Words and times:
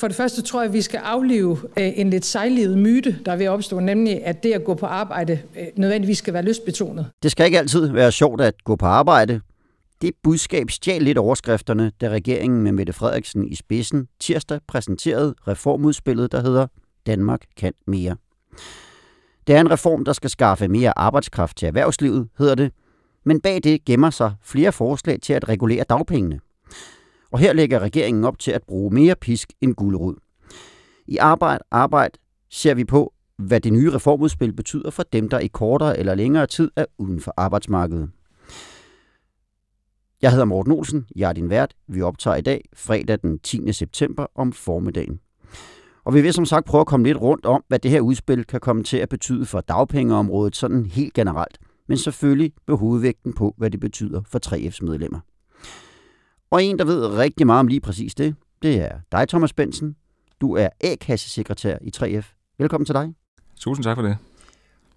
For 0.00 0.08
det 0.08 0.16
første 0.16 0.42
tror 0.42 0.60
jeg, 0.60 0.68
at 0.68 0.72
vi 0.72 0.82
skal 0.82 0.98
aflive 0.98 1.58
øh, 1.78 1.92
en 1.98 2.10
lidt 2.10 2.24
sejlivet 2.24 2.78
myte, 2.78 3.18
der 3.26 3.32
er 3.32 3.36
ved 3.36 3.46
at 3.46 3.50
opstå, 3.50 3.80
nemlig 3.80 4.24
at 4.24 4.42
det 4.42 4.52
at 4.52 4.64
gå 4.64 4.74
på 4.74 4.86
arbejde 4.86 5.40
øh, 5.58 5.66
nødvendigvis 5.76 6.18
skal 6.18 6.34
være 6.34 6.42
lystbetonet. 6.42 7.10
Det 7.22 7.30
skal 7.30 7.46
ikke 7.46 7.58
altid 7.58 7.86
være 7.92 8.12
sjovt 8.12 8.40
at 8.40 8.64
gå 8.64 8.76
på 8.76 8.86
arbejde. 8.86 9.40
Det 10.02 10.10
budskab 10.22 10.70
stjal 10.70 11.02
lidt 11.02 11.18
overskrifterne, 11.18 11.92
da 12.00 12.08
regeringen 12.08 12.62
med 12.62 12.72
Mette 12.72 12.92
Frederiksen 12.92 13.48
i 13.48 13.54
spidsen 13.54 14.08
tirsdag 14.20 14.60
præsenterede 14.68 15.34
reformudspillet, 15.48 16.32
der 16.32 16.42
hedder 16.42 16.66
Danmark 17.06 17.40
kan 17.56 17.72
mere. 17.86 18.16
Det 19.46 19.54
er 19.54 19.60
en 19.60 19.70
reform, 19.70 20.04
der 20.04 20.12
skal 20.12 20.30
skaffe 20.30 20.68
mere 20.68 20.98
arbejdskraft 20.98 21.56
til 21.56 21.66
erhvervslivet, 21.66 22.28
hedder 22.38 22.54
det, 22.54 22.72
men 23.24 23.40
bag 23.40 23.60
det 23.64 23.84
gemmer 23.84 24.10
sig 24.10 24.34
flere 24.42 24.72
forslag 24.72 25.18
til 25.22 25.32
at 25.32 25.48
regulere 25.48 25.84
dagpengene. 25.88 26.40
Og 27.36 27.40
her 27.40 27.52
lægger 27.52 27.78
regeringen 27.78 28.24
op 28.24 28.38
til 28.38 28.50
at 28.50 28.62
bruge 28.62 28.94
mere 28.94 29.14
pisk 29.16 29.52
end 29.60 29.74
gulerod. 29.74 30.14
I 31.06 31.16
arbejde, 31.16 31.64
arbejde 31.70 32.18
ser 32.50 32.74
vi 32.74 32.84
på, 32.84 33.12
hvad 33.38 33.60
det 33.60 33.72
nye 33.72 33.94
reformudspil 33.94 34.52
betyder 34.52 34.90
for 34.90 35.02
dem, 35.02 35.28
der 35.28 35.38
i 35.38 35.46
kortere 35.46 35.98
eller 35.98 36.14
længere 36.14 36.46
tid 36.46 36.70
er 36.76 36.84
uden 36.98 37.20
for 37.20 37.34
arbejdsmarkedet. 37.36 38.10
Jeg 40.22 40.30
hedder 40.30 40.44
Morten 40.44 40.72
Olsen, 40.72 41.06
jeg 41.16 41.28
er 41.28 41.32
din 41.32 41.50
vært. 41.50 41.74
Vi 41.88 42.02
optager 42.02 42.36
i 42.36 42.40
dag, 42.40 42.64
fredag 42.76 43.18
den 43.22 43.38
10. 43.38 43.72
september 43.72 44.26
om 44.34 44.52
formiddagen. 44.52 45.20
Og 46.04 46.14
vi 46.14 46.20
vil 46.20 46.32
som 46.32 46.44
sagt 46.44 46.66
prøve 46.66 46.80
at 46.80 46.86
komme 46.86 47.06
lidt 47.06 47.20
rundt 47.20 47.46
om, 47.46 47.64
hvad 47.68 47.78
det 47.78 47.90
her 47.90 48.00
udspil 48.00 48.44
kan 48.44 48.60
komme 48.60 48.82
til 48.82 48.96
at 48.96 49.08
betyde 49.08 49.46
for 49.46 49.60
dagpengeområdet 49.60 50.56
sådan 50.56 50.86
helt 50.86 51.14
generelt, 51.14 51.58
men 51.88 51.98
selvfølgelig 51.98 52.52
med 52.68 52.76
hovedvægten 52.76 53.32
på, 53.32 53.54
hvad 53.56 53.70
det 53.70 53.80
betyder 53.80 54.22
for 54.30 54.40
3F's 54.46 54.84
medlemmer. 54.84 55.20
Og 56.50 56.64
en, 56.64 56.78
der 56.78 56.84
ved 56.84 57.06
rigtig 57.06 57.46
meget 57.46 57.60
om 57.60 57.66
lige 57.66 57.80
præcis 57.80 58.14
det, 58.14 58.34
det 58.62 58.80
er 58.80 58.98
dig, 59.12 59.28
Thomas 59.28 59.52
Bensen. 59.52 59.96
Du 60.40 60.56
er 60.56 60.68
A-kassesekretær 60.80 61.78
i 61.80 61.90
3F. 61.96 62.54
Velkommen 62.58 62.86
til 62.86 62.94
dig. 62.94 63.14
Tusind 63.56 63.84
tak 63.84 63.96
for 63.96 64.02
det. 64.02 64.18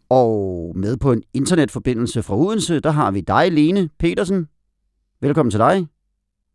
Og 0.10 0.72
med 0.76 0.98
på 0.98 1.12
en 1.12 1.24
internetforbindelse 1.34 2.24
fra 2.24 2.38
Odense, 2.38 2.80
der 2.80 2.92
har 2.92 3.12
vi 3.12 3.22
dig, 3.22 3.52
Lene 3.52 3.90
Petersen. 4.00 4.48
Velkommen 5.22 5.52
til 5.52 5.60
dig. 5.60 5.88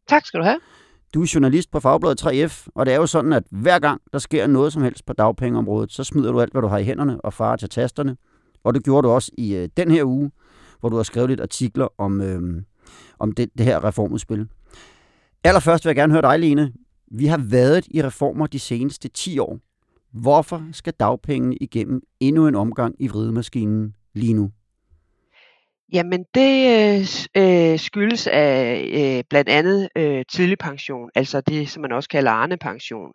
Tak 0.08 0.26
skal 0.26 0.40
du 0.40 0.44
have. 0.44 0.60
Du 1.14 1.22
er 1.22 1.30
journalist 1.34 1.70
på 1.70 1.80
Fagbladet 1.80 2.22
3F, 2.22 2.66
og 2.74 2.86
det 2.86 2.94
er 2.94 2.98
jo 2.98 3.06
sådan, 3.06 3.32
at 3.32 3.42
hver 3.50 3.78
gang 3.78 4.00
der 4.12 4.18
sker 4.18 4.46
noget 4.46 4.72
som 4.72 4.82
helst 4.82 5.06
på 5.06 5.12
dagpengeområdet, 5.12 5.92
så 5.92 6.04
smider 6.04 6.32
du 6.32 6.40
alt, 6.40 6.52
hvad 6.52 6.62
du 6.62 6.68
har 6.68 6.78
i 6.78 6.84
hænderne 6.84 7.20
og 7.20 7.32
farer 7.32 7.56
til 7.56 7.68
tasterne. 7.68 8.16
Og 8.64 8.74
det 8.74 8.84
gjorde 8.84 9.08
du 9.08 9.12
også 9.12 9.30
i 9.38 9.54
øh, 9.54 9.68
den 9.76 9.90
her 9.90 10.04
uge, 10.04 10.30
hvor 10.80 10.88
du 10.88 10.96
har 10.96 11.02
skrevet 11.02 11.30
lidt 11.30 11.40
artikler 11.40 11.88
om, 11.98 12.20
øh, 12.20 12.62
om 13.18 13.32
det, 13.32 13.50
det 13.58 13.66
her 13.66 13.84
reformudspil. 13.84 14.48
Allerførst 15.46 15.84
vil 15.84 15.88
jeg 15.88 15.96
gerne 15.96 16.12
høre 16.12 16.22
dig, 16.22 16.38
Lene. 16.38 16.72
Vi 17.10 17.26
har 17.26 17.40
været 17.50 17.86
i 17.86 18.02
reformer 18.02 18.46
de 18.46 18.58
seneste 18.58 19.08
10 19.08 19.38
år. 19.38 19.58
Hvorfor 20.12 20.68
skal 20.72 20.92
dagpengene 20.92 21.56
igennem 21.56 22.02
endnu 22.20 22.48
en 22.48 22.54
omgang 22.54 22.94
i 22.98 23.08
vridemaskinen 23.08 23.96
lige 24.14 24.34
nu? 24.34 24.50
Jamen 25.92 26.24
det 26.34 26.54
øh, 26.76 27.00
øh, 27.42 27.78
skyldes 27.78 28.26
af 28.26 28.84
øh, 28.94 29.24
blandt 29.30 29.50
andet 29.50 29.88
øh, 29.96 30.24
tidlig 30.32 30.58
pension, 30.58 31.10
altså 31.14 31.40
det, 31.40 31.68
som 31.68 31.80
man 31.80 31.92
også 31.92 32.08
kalder 32.08 32.30
Arne-pension. 32.30 33.12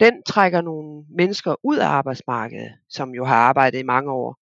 Den 0.00 0.22
trækker 0.26 0.60
nogle 0.60 1.04
mennesker 1.16 1.54
ud 1.62 1.76
af 1.76 1.86
arbejdsmarkedet, 1.86 2.72
som 2.88 3.10
jo 3.10 3.24
har 3.24 3.36
arbejdet 3.36 3.78
i 3.78 3.82
mange 3.82 4.12
år. 4.12 4.36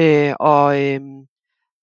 Øh, 0.00 0.34
og 0.40 0.84
øh, 0.84 1.00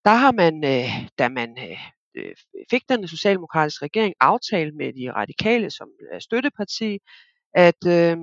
der 0.06 0.14
har 0.14 0.32
man, 0.32 0.64
øh, 0.64 1.10
da 1.20 1.30
man 1.30 1.50
øh, 1.50 1.78
Øh, 2.18 2.36
fik 2.70 2.82
den 2.90 3.08
socialdemokratiske 3.08 3.86
regering, 3.86 4.14
aftalt 4.20 4.76
med 4.76 4.94
de 4.94 5.12
radikale 5.12 5.70
som 5.72 5.88
er 6.12 6.20
støtteparti, 6.20 7.00
at 7.54 7.88
øh, 7.88 8.18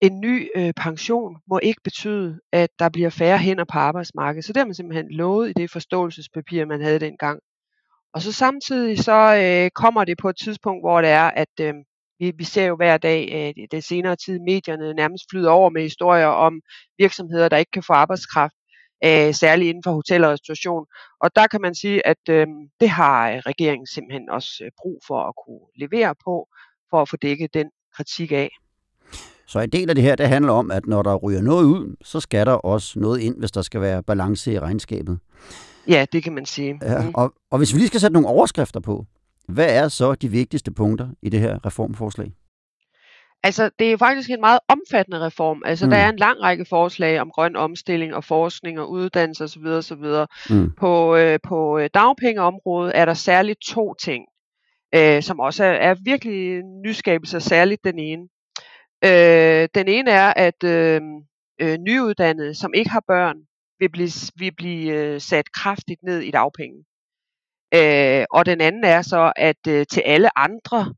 en 0.00 0.20
ny 0.20 0.48
øh, 0.56 0.72
pension 0.76 1.36
må 1.48 1.58
ikke 1.62 1.80
betyde, 1.84 2.40
at 2.52 2.70
der 2.78 2.88
bliver 2.88 3.10
færre 3.10 3.38
hænder 3.38 3.64
på 3.64 3.78
arbejdsmarkedet. 3.78 4.44
Så 4.44 4.52
det 4.52 4.60
har 4.60 4.66
man 4.66 4.74
simpelthen 4.74 5.10
lovet 5.10 5.50
i 5.50 5.52
det 5.52 5.70
forståelsespapir, 5.70 6.64
man 6.64 6.82
havde 6.82 7.00
dengang. 7.00 7.40
Og 8.14 8.22
så 8.22 8.32
samtidig 8.32 8.98
så 8.98 9.36
øh, 9.42 9.70
kommer 9.70 10.04
det 10.04 10.18
på 10.18 10.28
et 10.28 10.36
tidspunkt, 10.44 10.82
hvor 10.82 11.00
det 11.00 11.10
er, 11.10 11.30
at 11.30 11.54
øh, 11.60 11.74
vi, 12.18 12.32
vi 12.38 12.44
ser 12.44 12.66
jo 12.66 12.76
hver 12.76 12.98
dag, 12.98 13.54
øh, 13.58 13.64
det 13.70 13.84
senere 13.84 14.16
tid, 14.16 14.38
medierne 14.38 14.94
nærmest 14.94 15.24
flyder 15.30 15.50
over 15.50 15.70
med 15.70 15.82
historier 15.82 16.26
om 16.26 16.60
virksomheder, 16.98 17.48
der 17.48 17.56
ikke 17.56 17.70
kan 17.70 17.82
få 17.82 17.92
arbejdskraft, 17.92 18.54
øh, 19.04 19.34
særligt 19.34 19.68
inden 19.68 19.82
for 19.84 19.92
hotel 19.92 20.24
og 20.24 20.30
restauration. 20.30 20.86
Og 21.20 21.30
der 21.36 21.46
kan 21.46 21.60
man 21.60 21.74
sige, 21.74 22.06
at 22.06 22.28
øh, 22.30 22.46
det 22.80 22.88
har 22.88 23.46
regeringen 23.46 23.86
simpelthen 23.86 24.30
også 24.30 24.64
øh, 24.64 24.70
brug 24.82 25.00
for 25.06 25.20
at 25.28 25.34
kunne 25.44 25.66
levere 25.76 26.14
på, 26.24 26.48
for 26.90 27.02
at 27.02 27.08
få 27.08 27.16
dækket 27.16 27.54
den 27.54 27.70
kritik 27.96 28.32
af. 28.32 28.50
Så 29.46 29.60
en 29.60 29.70
del 29.70 29.88
af 29.88 29.94
det 29.94 30.04
her, 30.04 30.16
det 30.16 30.28
handler 30.28 30.52
om, 30.52 30.70
at 30.70 30.86
når 30.86 31.02
der 31.02 31.14
ryger 31.14 31.40
noget 31.40 31.64
ud, 31.64 31.96
så 32.04 32.20
skal 32.20 32.46
der 32.46 32.52
også 32.52 32.98
noget 32.98 33.20
ind, 33.20 33.38
hvis 33.38 33.50
der 33.50 33.62
skal 33.62 33.80
være 33.80 34.02
balance 34.02 34.52
i 34.52 34.58
regnskabet. 34.58 35.18
Ja, 35.88 36.06
det 36.12 36.24
kan 36.24 36.34
man 36.34 36.46
sige. 36.46 36.78
Ja, 36.82 37.02
mm. 37.02 37.10
og, 37.14 37.34
og 37.50 37.58
hvis 37.58 37.74
vi 37.74 37.78
lige 37.78 37.88
skal 37.88 38.00
sætte 38.00 38.12
nogle 38.12 38.28
overskrifter 38.28 38.80
på, 38.80 39.06
hvad 39.48 39.66
er 39.68 39.88
så 39.88 40.14
de 40.14 40.28
vigtigste 40.28 40.70
punkter 40.72 41.08
i 41.22 41.28
det 41.28 41.40
her 41.40 41.66
reformforslag? 41.66 42.32
Altså, 43.42 43.70
det 43.78 43.86
er 43.86 43.90
jo 43.90 43.96
faktisk 43.96 44.30
en 44.30 44.40
meget 44.40 44.60
omfattende 44.68 45.26
reform. 45.26 45.62
Altså, 45.66 45.86
mm. 45.86 45.90
der 45.90 45.98
er 45.98 46.08
en 46.08 46.16
lang 46.16 46.42
række 46.42 46.64
forslag 46.64 47.20
om 47.20 47.30
grøn 47.30 47.56
omstilling 47.56 48.14
og 48.14 48.24
forskning 48.24 48.80
og 48.80 48.90
uddannelse 48.90 49.44
osv. 49.44 49.64
osv. 49.64 50.04
Mm. 50.50 50.70
På, 50.80 51.16
øh, 51.16 51.38
på 51.42 51.78
øh, 51.78 51.90
dagpengeområdet 51.94 52.92
er 52.94 53.04
der 53.04 53.14
særligt 53.14 53.60
to 53.60 53.94
ting, 53.94 54.24
øh, 54.94 55.22
som 55.22 55.40
også 55.40 55.64
er, 55.64 55.72
er 55.72 55.94
virkelig 56.04 56.62
nyskabelser, 56.62 57.38
særligt 57.38 57.84
den 57.84 57.98
ene. 57.98 58.22
Øh, 59.04 59.68
den 59.74 59.88
ene 59.88 60.10
er, 60.10 60.32
at 60.36 60.64
øh, 60.64 61.00
øh, 61.60 61.78
nyuddannede, 61.78 62.54
som 62.54 62.74
ikke 62.74 62.90
har 62.90 63.04
børn, 63.08 63.36
vil 63.78 63.88
blive, 63.88 64.10
vil 64.36 64.54
blive 64.56 64.92
øh, 64.92 65.20
sat 65.20 65.52
kraftigt 65.52 66.02
ned 66.02 66.18
i 66.18 66.30
dagpenge. 66.30 66.84
Øh, 67.74 68.24
og 68.30 68.46
den 68.46 68.60
anden 68.60 68.84
er 68.84 69.02
så, 69.02 69.32
at 69.36 69.66
øh, 69.68 69.86
til 69.86 70.00
alle 70.00 70.38
andre, 70.38 70.94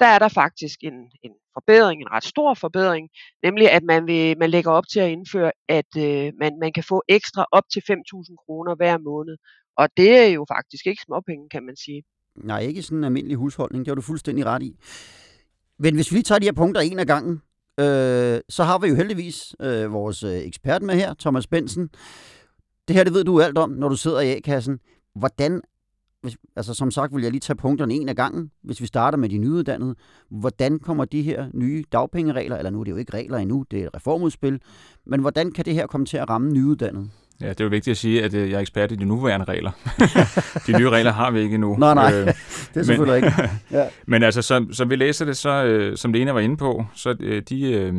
der 0.00 0.06
er 0.06 0.18
der 0.18 0.28
faktisk 0.28 0.78
en, 0.82 0.94
en 1.22 1.32
forbedring, 1.54 2.00
en 2.00 2.10
ret 2.10 2.24
stor 2.24 2.54
forbedring, 2.54 3.08
nemlig 3.42 3.70
at 3.70 3.82
man, 3.82 4.06
vil, 4.06 4.38
man 4.38 4.50
lægger 4.50 4.70
op 4.70 4.88
til 4.92 5.00
at 5.00 5.10
indføre, 5.10 5.52
at 5.68 5.96
øh, 5.98 6.32
man, 6.40 6.58
man 6.60 6.72
kan 6.72 6.84
få 6.84 7.02
ekstra 7.08 7.46
op 7.52 7.64
til 7.72 7.82
5.000 7.90 8.46
kroner 8.46 8.74
hver 8.74 8.98
måned. 8.98 9.36
Og 9.76 9.88
det 9.96 10.18
er 10.18 10.26
jo 10.26 10.46
faktisk 10.56 10.86
ikke 10.86 11.02
småpenge, 11.02 11.48
kan 11.48 11.62
man 11.66 11.76
sige. 11.76 12.02
Nej, 12.36 12.60
ikke 12.60 12.82
sådan 12.82 12.98
en 12.98 13.04
almindelig 13.04 13.36
husholdning, 13.36 13.84
det 13.84 13.90
har 13.90 13.94
du 13.94 14.02
fuldstændig 14.02 14.46
ret 14.46 14.62
i. 14.62 14.76
Men 15.78 15.94
hvis 15.94 16.10
vi 16.10 16.16
lige 16.16 16.22
tager 16.22 16.38
de 16.38 16.46
her 16.46 16.52
punkter 16.52 16.80
en 16.80 16.98
af 16.98 17.06
gangen, 17.06 17.42
øh, 17.80 18.40
så 18.48 18.64
har 18.64 18.78
vi 18.78 18.88
jo 18.88 18.94
heldigvis 18.94 19.56
øh, 19.60 19.92
vores 19.92 20.22
øh, 20.22 20.32
ekspert 20.32 20.82
med 20.82 20.94
her, 20.94 21.14
Thomas 21.14 21.46
Bensen. 21.46 21.90
Det 22.88 22.96
her, 22.96 23.04
det 23.04 23.14
ved 23.14 23.24
du 23.24 23.40
alt 23.40 23.58
om, 23.58 23.70
når 23.70 23.88
du 23.88 23.96
sidder 23.96 24.20
i 24.20 24.36
A-kassen. 24.36 24.80
Hvordan, 25.14 25.62
hvis, 26.22 26.36
altså 26.56 26.74
som 26.74 26.90
sagt 26.90 27.14
vil 27.14 27.22
jeg 27.22 27.30
lige 27.30 27.40
tage 27.40 27.56
punkterne 27.56 27.94
en 27.94 28.08
af 28.08 28.16
gangen, 28.16 28.50
hvis 28.62 28.80
vi 28.80 28.86
starter 28.86 29.18
med 29.18 29.28
de 29.28 29.38
nyuddannede. 29.38 29.94
Hvordan 30.30 30.78
kommer 30.78 31.04
de 31.04 31.22
her 31.22 31.46
nye 31.54 31.84
dagpengeregler, 31.92 32.56
eller 32.56 32.70
nu 32.70 32.80
er 32.80 32.84
det 32.84 32.90
jo 32.90 32.96
ikke 32.96 33.14
regler 33.14 33.38
endnu, 33.38 33.64
det 33.70 33.82
er 33.82 33.86
et 33.86 33.94
reformudspil, 33.96 34.60
men 35.06 35.20
hvordan 35.20 35.52
kan 35.52 35.64
det 35.64 35.74
her 35.74 35.86
komme 35.86 36.06
til 36.06 36.16
at 36.16 36.30
ramme 36.30 36.52
nyuddannede? 36.52 37.08
Ja, 37.40 37.48
det 37.48 37.60
er 37.60 37.64
jo 37.64 37.70
vigtigt 37.70 37.92
at 37.92 37.96
sige, 37.96 38.24
at 38.24 38.34
øh, 38.34 38.50
jeg 38.50 38.56
er 38.56 38.60
ekspert 38.60 38.92
i 38.92 38.94
de 38.94 39.04
nuværende 39.04 39.46
regler. 39.46 39.70
de 40.66 40.78
nye 40.78 40.90
regler 40.90 41.12
har 41.12 41.30
vi 41.30 41.40
ikke 41.40 41.54
endnu. 41.54 41.76
Nej, 41.76 41.94
nej, 41.94 42.14
øh, 42.14 42.26
det 42.26 42.34
er 42.74 42.82
selvfølgelig 42.82 43.20
men, 43.20 43.24
ikke. 43.24 43.50
Ja. 43.70 43.88
men 44.06 44.22
altså, 44.22 44.42
som, 44.42 44.72
som 44.72 44.90
vi 44.90 44.96
læser 44.96 45.24
det, 45.24 45.36
så, 45.36 45.64
øh, 45.64 45.96
som 45.96 46.12
Lena 46.12 46.32
var 46.32 46.40
inde 46.40 46.56
på, 46.56 46.84
så 46.94 47.16
øh, 47.20 47.42
de, 47.48 47.72
øh, 47.72 47.94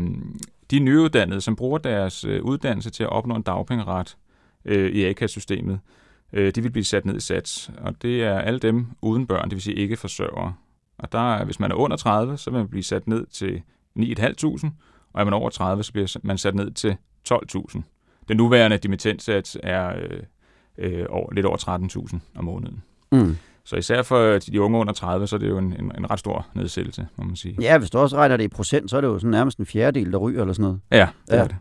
de 0.71 0.79
nyuddannede, 0.79 1.41
som 1.41 1.55
bruger 1.55 1.77
deres 1.77 2.25
øh, 2.25 2.43
uddannelse 2.43 2.89
til 2.89 3.03
at 3.03 3.09
opnå 3.09 3.35
en 3.35 3.41
dagpengeret 3.41 4.17
øh, 4.65 4.91
i 4.91 5.05
A-kassesystemet, 5.05 5.79
øh, 6.33 6.55
de 6.55 6.61
vil 6.61 6.71
blive 6.71 6.85
sat 6.85 7.05
ned 7.05 7.15
i 7.15 7.19
sats. 7.19 7.71
Og 7.77 8.01
det 8.01 8.23
er 8.23 8.39
alle 8.39 8.59
dem 8.59 8.87
uden 9.01 9.27
børn, 9.27 9.43
det 9.43 9.55
vil 9.55 9.61
sige 9.61 9.75
ikke 9.75 9.97
forsørgere. 9.97 10.53
Og 10.97 11.11
der, 11.11 11.45
hvis 11.45 11.59
man 11.59 11.71
er 11.71 11.75
under 11.75 11.97
30, 11.97 12.37
så 12.37 12.51
vil 12.51 12.59
man 12.59 12.67
blive 12.67 12.83
sat 12.83 13.07
ned 13.07 13.25
til 13.25 13.61
9.500, 13.99 14.69
og 15.13 15.21
er 15.21 15.23
man 15.23 15.33
over 15.33 15.49
30, 15.49 15.83
så 15.83 15.91
bliver 15.91 16.17
man 16.23 16.37
sat 16.37 16.55
ned 16.55 16.71
til 16.71 16.97
12.000. 17.31 17.81
Den 18.27 18.37
nuværende 18.37 18.77
dimittenssats 18.77 19.57
er 19.63 19.93
øh, 19.97 20.23
øh, 20.77 21.05
over, 21.09 21.33
lidt 21.33 21.45
over 21.45 21.57
13.000 22.07 22.19
om 22.35 22.45
måneden. 22.45 22.83
Mm. 23.11 23.37
Så 23.69 23.75
især 23.75 24.01
for 24.01 24.37
de 24.51 24.61
unge 24.61 24.77
under 24.77 24.93
30, 24.93 25.27
så 25.27 25.35
er 25.35 25.39
det 25.39 25.49
jo 25.49 25.57
en, 25.57 25.65
en, 25.79 25.91
en 25.97 26.11
ret 26.11 26.19
stor 26.19 26.47
nedsættelse, 26.55 27.07
må 27.17 27.23
man 27.23 27.35
sige. 27.35 27.55
Ja, 27.61 27.77
hvis 27.77 27.89
du 27.89 27.97
også 27.97 28.15
regner 28.17 28.37
det 28.37 28.43
i 28.43 28.47
procent, 28.47 28.89
så 28.89 28.97
er 28.97 29.01
det 29.01 29.07
jo 29.07 29.19
sådan 29.19 29.31
nærmest 29.31 29.57
en 29.57 29.65
fjerdedel, 29.65 30.11
der 30.11 30.17
ryger 30.17 30.41
eller 30.41 30.53
sådan 30.53 30.63
noget. 30.63 30.79
Ja, 30.91 31.07
det 31.27 31.33
Ja. 31.35 31.37
er 31.43 31.47
det. 31.47 31.55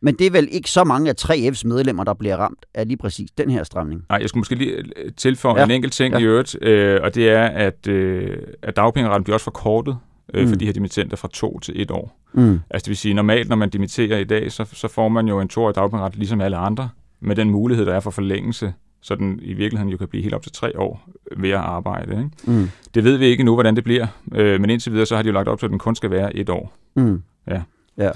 Men 0.00 0.14
det 0.14 0.26
er 0.26 0.30
vel 0.30 0.48
ikke 0.50 0.70
så 0.70 0.84
mange 0.84 1.10
af 1.10 1.14
3F's 1.20 1.62
medlemmer, 1.68 2.04
der 2.04 2.14
bliver 2.14 2.36
ramt 2.36 2.66
af 2.74 2.86
lige 2.86 2.96
præcis 2.96 3.30
den 3.30 3.50
her 3.50 3.64
stramning. 3.64 4.02
Nej, 4.08 4.18
jeg 4.20 4.28
skulle 4.28 4.40
måske 4.40 4.54
lige 4.54 4.70
øh, 4.72 5.12
tilføje 5.16 5.58
Ja. 5.58 5.64
en 5.64 5.70
enkelt 5.70 5.92
ting 5.92 6.14
ja. 6.14 6.20
i 6.20 6.22
øvrigt, 6.24 6.56
øh, 6.62 7.00
og 7.02 7.14
det 7.14 7.30
er, 7.30 7.44
at, 7.44 7.86
øh, 7.88 8.38
at 8.62 8.76
dagpengeretten 8.76 9.24
bliver 9.24 9.34
også 9.34 9.44
forkortet 9.44 9.96
øh, 10.34 10.42
Mm. 10.42 10.48
for 10.48 10.56
de 10.56 10.66
her 10.66 10.72
dimittenter 10.72 11.16
fra 11.16 11.28
to 11.32 11.58
til 11.58 11.82
et 11.82 11.90
år. 11.90 12.20
Mm. 12.34 12.60
Altså 12.70 12.84
det 12.84 12.88
vil 12.88 12.96
sige, 12.96 13.14
normalt 13.14 13.48
når 13.48 13.56
man 13.56 13.70
dimitterer 13.70 14.18
i 14.18 14.24
dag, 14.24 14.52
så, 14.52 14.64
så 14.72 14.88
får 14.88 15.08
man 15.08 15.28
jo 15.28 15.40
en 15.40 15.48
toårig 15.48 15.74
dagpengeret 15.74 16.16
ligesom 16.16 16.40
alle 16.40 16.56
andre, 16.56 16.88
med 17.20 17.36
den 17.36 17.50
mulighed, 17.50 17.86
der 17.86 17.94
er 17.94 18.00
for 18.00 18.10
forlængelse, 18.10 18.72
så 19.06 19.14
den 19.14 19.38
i 19.42 19.52
virkeligheden 19.52 19.90
jo 19.92 19.96
kan 19.96 20.08
blive 20.08 20.22
helt 20.22 20.34
op 20.34 20.42
til 20.42 20.52
tre 20.52 20.78
år 20.78 21.08
ved 21.36 21.50
at 21.50 21.56
arbejde. 21.56 22.12
Ikke? 22.12 22.30
Mm. 22.60 22.68
Det 22.94 23.04
ved 23.04 23.16
vi 23.16 23.26
ikke 23.26 23.44
nu, 23.44 23.54
hvordan 23.54 23.76
det 23.76 23.84
bliver, 23.84 24.06
øh, 24.34 24.60
men 24.60 24.70
indtil 24.70 24.92
videre, 24.92 25.06
så 25.06 25.16
har 25.16 25.22
de 25.22 25.26
jo 25.26 25.32
lagt 25.32 25.48
op 25.48 25.58
til, 25.58 25.66
at 25.66 25.70
den 25.70 25.78
kun 25.78 25.94
skal 25.96 26.10
være 26.10 26.36
et 26.36 26.48
år. 26.48 26.72
Mm. 26.96 27.22
Ja. 27.50 27.62
ja. 27.98 28.10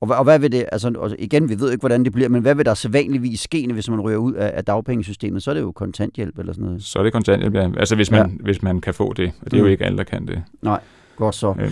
Og, 0.00 0.06
hvad, 0.06 0.16
og 0.16 0.24
hvad 0.24 0.38
vil 0.38 0.52
det, 0.52 0.64
altså 0.72 0.92
og 0.96 1.16
igen, 1.18 1.48
vi 1.48 1.60
ved 1.60 1.70
ikke, 1.72 1.80
hvordan 1.82 2.04
det 2.04 2.12
bliver, 2.12 2.28
men 2.28 2.42
hvad 2.42 2.54
vil 2.54 2.64
der 2.64 2.74
sædvanligvis 2.74 3.40
ske, 3.40 3.72
hvis 3.72 3.90
man 3.90 4.00
ryger 4.00 4.18
ud 4.18 4.32
af, 4.34 4.50
af 4.54 4.64
dagpengesystemet? 4.64 5.42
Så 5.42 5.50
er 5.50 5.54
det 5.54 5.60
jo 5.60 5.72
kontanthjælp 5.72 6.38
eller 6.38 6.52
sådan 6.52 6.66
noget. 6.66 6.84
Så 6.84 6.98
er 6.98 7.02
det 7.02 7.12
kontanthjælp, 7.12 7.54
ja. 7.54 7.70
altså 7.76 7.94
hvis 7.96 8.10
man, 8.10 8.30
ja. 8.30 8.36
hvis 8.44 8.62
man 8.62 8.80
kan 8.80 8.94
få 8.94 9.12
det, 9.12 9.32
og 9.40 9.44
det 9.50 9.52
er 9.52 9.56
Mm. 9.62 9.64
jo 9.66 9.70
ikke 9.70 9.84
alle, 9.84 9.98
der 9.98 10.04
kan 10.04 10.26
det. 10.26 10.42
Godt 11.16 11.34
så. 11.34 11.54
Ja. 11.58 11.68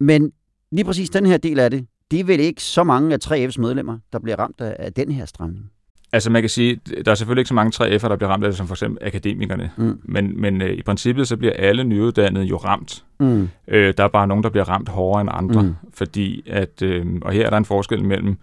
Men 0.00 0.32
lige 0.72 0.84
præcis 0.84 1.10
den 1.10 1.26
her 1.26 1.36
del 1.36 1.58
af 1.58 1.70
det, 1.70 1.86
det 2.10 2.20
er 2.20 2.24
vel 2.24 2.40
ikke 2.40 2.62
så 2.62 2.84
mange 2.84 3.14
af 3.14 3.18
3F's 3.24 3.60
medlemmer, 3.60 3.98
der 4.12 4.18
bliver 4.18 4.36
ramt 4.38 4.60
af, 4.60 4.76
af 4.78 4.92
den 4.92 5.10
her 5.10 5.24
stramning. 5.26 5.70
Altså 6.14 6.30
man 6.30 6.42
kan 6.42 6.48
sige, 6.48 6.80
der 7.04 7.10
er 7.10 7.14
selvfølgelig 7.14 7.40
ikke 7.40 7.48
så 7.48 7.54
mange 7.54 7.84
3F'er, 7.84 8.08
der 8.08 8.16
bliver 8.16 8.30
ramt 8.30 8.44
af 8.44 8.50
det, 8.50 8.56
som 8.56 8.66
for 8.66 8.74
eksempel 8.74 9.06
akademikerne. 9.06 9.70
Mm. 9.76 9.98
Men, 10.04 10.40
men 10.40 10.62
øh, 10.62 10.70
i 10.72 10.82
princippet 10.82 11.28
så 11.28 11.36
bliver 11.36 11.52
alle 11.58 11.84
nyuddannede 11.84 12.44
jo 12.44 12.56
ramt. 12.56 13.04
Mm. 13.20 13.48
Øh, 13.68 13.94
der 13.96 14.04
er 14.04 14.08
bare 14.08 14.26
nogen, 14.26 14.44
der 14.44 14.50
bliver 14.50 14.68
ramt 14.68 14.88
hårdere 14.88 15.20
end 15.20 15.30
andre. 15.32 15.62
Mm. 15.62 15.74
Fordi 15.94 16.42
at, 16.46 16.82
øh, 16.82 17.06
og 17.22 17.32
her 17.32 17.46
er 17.46 17.50
der 17.50 17.56
en 17.56 17.64
forskel 17.64 18.04
mellem 18.04 18.36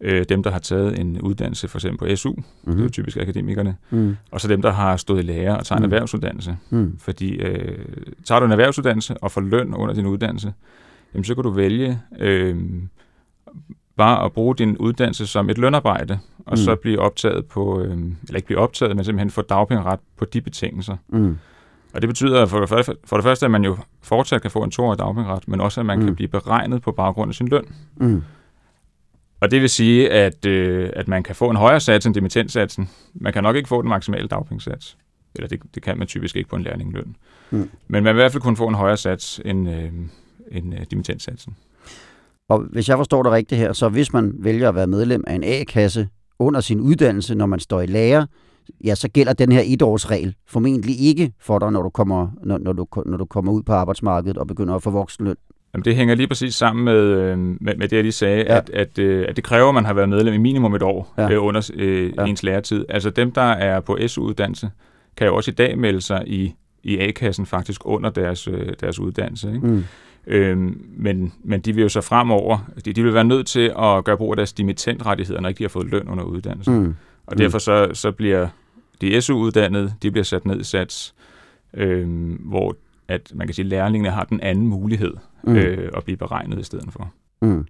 øh, 0.00 0.24
dem, 0.28 0.42
der 0.42 0.50
har 0.50 0.58
taget 0.58 0.98
en 0.98 1.20
uddannelse 1.20 1.68
for 1.68 1.78
eksempel 1.78 2.08
på 2.08 2.16
SU, 2.16 2.30
mm. 2.32 2.72
det 2.72 2.78
er 2.78 2.82
jo 2.84 2.88
typisk 2.90 3.16
akademikerne, 3.16 3.76
Mm. 3.90 4.16
og 4.30 4.40
så 4.40 4.48
dem, 4.48 4.62
der 4.62 4.70
har 4.72 4.96
stået 4.96 5.18
i 5.18 5.26
lære 5.26 5.56
og 5.56 5.66
taget 5.66 5.78
en 5.80 5.86
Mm. 5.86 5.92
erhvervsuddannelse. 5.92 6.56
Mm. 6.70 6.96
Fordi 6.98 7.34
øh, 7.36 7.78
tager 8.24 8.38
du 8.38 8.46
en 8.46 8.52
erhvervsuddannelse 8.52 9.16
og 9.16 9.30
får 9.32 9.40
løn 9.40 9.74
under 9.74 9.94
din 9.94 10.06
uddannelse, 10.06 10.52
jamen 11.14 11.24
så 11.24 11.34
kan 11.34 11.44
du 11.44 11.50
vælge 11.50 11.98
øh, 12.18 12.56
bare 14.00 14.24
at 14.24 14.32
bruge 14.32 14.56
din 14.56 14.76
uddannelse 14.76 15.26
som 15.26 15.50
et 15.50 15.58
lønarbejde, 15.58 16.18
og 16.46 16.52
Mm. 16.52 16.56
så 16.56 16.76
blive 16.76 16.98
optaget 16.98 17.46
på, 17.46 17.80
øh, 17.80 17.92
eller 17.92 18.36
ikke 18.36 18.46
blive 18.46 18.58
optaget, 18.58 18.96
men 18.96 19.04
simpelthen 19.04 19.30
få 19.30 19.42
dagpengeret 19.42 20.00
på 20.16 20.24
de 20.24 20.40
betingelser. 20.40 20.96
Mm. 21.08 21.38
Og 21.94 22.00
det 22.02 22.08
betyder 22.08 22.46
for 22.46 22.60
det, 22.60 22.68
første, 22.68 22.96
for 23.04 23.16
det 23.16 23.24
første, 23.24 23.46
at 23.46 23.50
man 23.50 23.64
jo 23.64 23.76
fortsat 24.02 24.42
kan 24.42 24.50
få 24.50 24.62
en 24.62 24.70
toårig 24.70 24.98
dagpengeret, 24.98 25.48
men 25.48 25.60
også 25.60 25.80
at 25.80 25.86
man 25.86 25.98
Mm. 25.98 26.02
mm. 26.02 26.06
kan 26.08 26.14
blive 26.16 26.28
beregnet 26.28 26.82
på 26.82 26.92
baggrund 26.92 27.28
af 27.30 27.34
sin 27.34 27.48
løn. 27.48 27.64
Mm. 27.96 28.22
Og 29.40 29.50
det 29.50 29.60
vil 29.60 29.68
sige, 29.70 30.10
at, 30.12 30.46
øh, 30.46 30.90
at 30.96 31.08
man 31.08 31.22
kan 31.22 31.34
få 31.34 31.50
en 31.50 31.56
højere 31.56 31.80
sats 31.80 32.06
end 32.06 32.14
dimittentsatsen. 32.14 32.88
Man 33.14 33.32
kan 33.32 33.42
nok 33.42 33.56
ikke 33.56 33.68
få 33.68 33.82
den 33.82 33.88
maksimale 33.88 34.28
dagpengesats. 34.28 34.96
Eller 35.34 35.48
det, 35.48 35.60
det 35.74 35.82
kan 35.82 35.98
man 35.98 36.06
typisk 36.06 36.36
ikke 36.36 36.48
på 36.50 36.56
en 36.56 36.62
lærlingløn. 36.62 37.16
Mm. 37.50 37.58
Men 37.88 38.04
man 38.04 38.04
vil 38.04 38.10
i 38.10 38.22
hvert 38.22 38.32
fald 38.32 38.42
kunne 38.42 38.56
få 38.56 38.68
en 38.68 38.74
højere 38.74 38.96
sats 38.96 39.40
end, 39.44 39.70
øh, 39.70 39.92
end 40.52 40.74
øh, 40.74 40.80
dimittentsatsen. 40.90 41.56
Og 42.50 42.60
hvis 42.72 42.88
jeg 42.88 42.96
forstår 42.96 43.22
det 43.22 43.32
rigtigt 43.32 43.60
her, 43.60 43.72
så 43.72 43.88
hvis 43.88 44.12
man 44.12 44.32
vælger 44.38 44.68
at 44.68 44.74
være 44.74 44.86
medlem 44.86 45.24
af 45.26 45.34
en 45.34 45.44
A-kasse 45.44 46.08
under 46.38 46.60
sin 46.60 46.80
uddannelse, 46.80 47.34
når 47.34 47.46
man 47.46 47.60
står 47.60 47.80
i 47.80 47.86
lære, 47.86 48.26
ja, 48.84 48.94
så 48.94 49.08
gælder 49.08 49.32
den 49.32 49.52
her 49.52 49.62
etårsregel 49.64 50.34
formentlig 50.48 51.00
ikke 51.00 51.32
for 51.40 51.58
dig, 51.58 51.72
når 51.72 51.82
du 51.82 51.88
kommer, 51.88 52.28
når, 52.44 52.58
når 52.58 52.72
du, 52.72 52.86
når 53.06 53.16
du 53.16 53.24
kommer 53.24 53.52
ud 53.52 53.62
på 53.62 53.72
arbejdsmarkedet 53.72 54.38
og 54.38 54.46
begynder 54.46 54.74
at 54.74 54.82
få 54.82 54.90
voksenløn. 54.90 55.36
Jamen, 55.74 55.84
det 55.84 55.96
hænger 55.96 56.14
lige 56.14 56.26
præcis 56.28 56.54
sammen 56.54 56.84
med, 56.84 56.94
øh, 57.00 57.38
med, 57.38 57.56
med 57.60 57.88
det, 57.88 57.92
jeg 57.92 58.02
lige 58.02 58.12
sagde, 58.12 58.36
Ja. 58.42 58.56
at, 58.56 58.70
at, 58.70 58.98
øh, 58.98 59.26
at 59.28 59.36
det 59.36 59.44
kræver, 59.44 59.68
at 59.68 59.74
man 59.74 59.84
har 59.84 59.94
været 59.94 60.08
medlem 60.08 60.34
i 60.34 60.38
minimum 60.38 60.74
et 60.74 60.82
år 60.82 61.14
Ja. 61.18 61.30
øh, 61.30 61.44
under 61.44 61.70
øh, 61.74 62.12
ja. 62.18 62.24
ens 62.24 62.42
læretid. 62.42 62.84
Altså 62.88 63.10
dem, 63.10 63.32
der 63.32 63.40
er 63.42 63.80
på 63.80 63.98
SU-uddannelse, 64.06 64.70
kan 65.16 65.26
jo 65.26 65.36
også 65.36 65.50
i 65.50 65.54
dag 65.54 65.78
melde 65.78 66.00
sig 66.00 66.22
i, 66.26 66.54
i 66.82 66.98
A-kassen 66.98 67.46
faktisk 67.46 67.80
under 67.84 68.10
deres, 68.10 68.48
øh, 68.48 68.72
deres 68.80 68.98
uddannelse. 68.98 69.48
Ikke? 69.54 69.66
Mm. 69.66 69.84
Øhm, 70.26 70.84
men, 70.96 71.32
men 71.44 71.60
de 71.60 71.74
vil 71.74 71.82
jo 71.82 71.88
så 71.88 72.00
fremover, 72.00 72.58
de, 72.84 72.92
de 72.92 73.02
vil 73.02 73.14
være 73.14 73.24
nødt 73.24 73.46
til 73.46 73.72
at 73.78 74.04
gøre 74.04 74.16
brug 74.16 74.32
af 74.32 74.36
deres 74.36 74.52
dimittentrettigheder, 74.52 75.40
når 75.40 75.48
ikke 75.48 75.58
de 75.58 75.64
har 75.64 75.68
fået 75.68 75.86
løn 75.86 76.08
under 76.08 76.24
uddannelsen. 76.24 76.74
Mm. 76.74 76.80
Mm. 76.80 76.94
Og 77.26 77.38
derfor 77.38 77.58
så, 77.58 77.90
så 77.92 78.12
bliver 78.12 78.48
de 79.00 79.20
SU-uddannede, 79.20 79.94
de 80.02 80.10
bliver 80.10 80.24
sat 80.24 80.46
ned 80.46 80.60
i 80.60 80.64
sats, 80.64 81.14
øhm, 81.74 82.32
hvor 82.32 82.76
at 83.08 83.32
man 83.34 83.46
kan 83.46 83.54
sige, 83.54 83.64
at 83.64 83.68
lærlingene 83.68 84.10
har 84.10 84.24
den 84.24 84.40
anden 84.40 84.66
mulighed 84.66 85.14
Mm. 85.42 85.52
mm. 85.52 85.58
øh, 85.58 85.90
at 85.96 86.04
blive 86.04 86.16
beregnet 86.16 86.58
i 86.58 86.62
stedet 86.62 86.92
for. 86.92 87.12
Mm. 87.42 87.66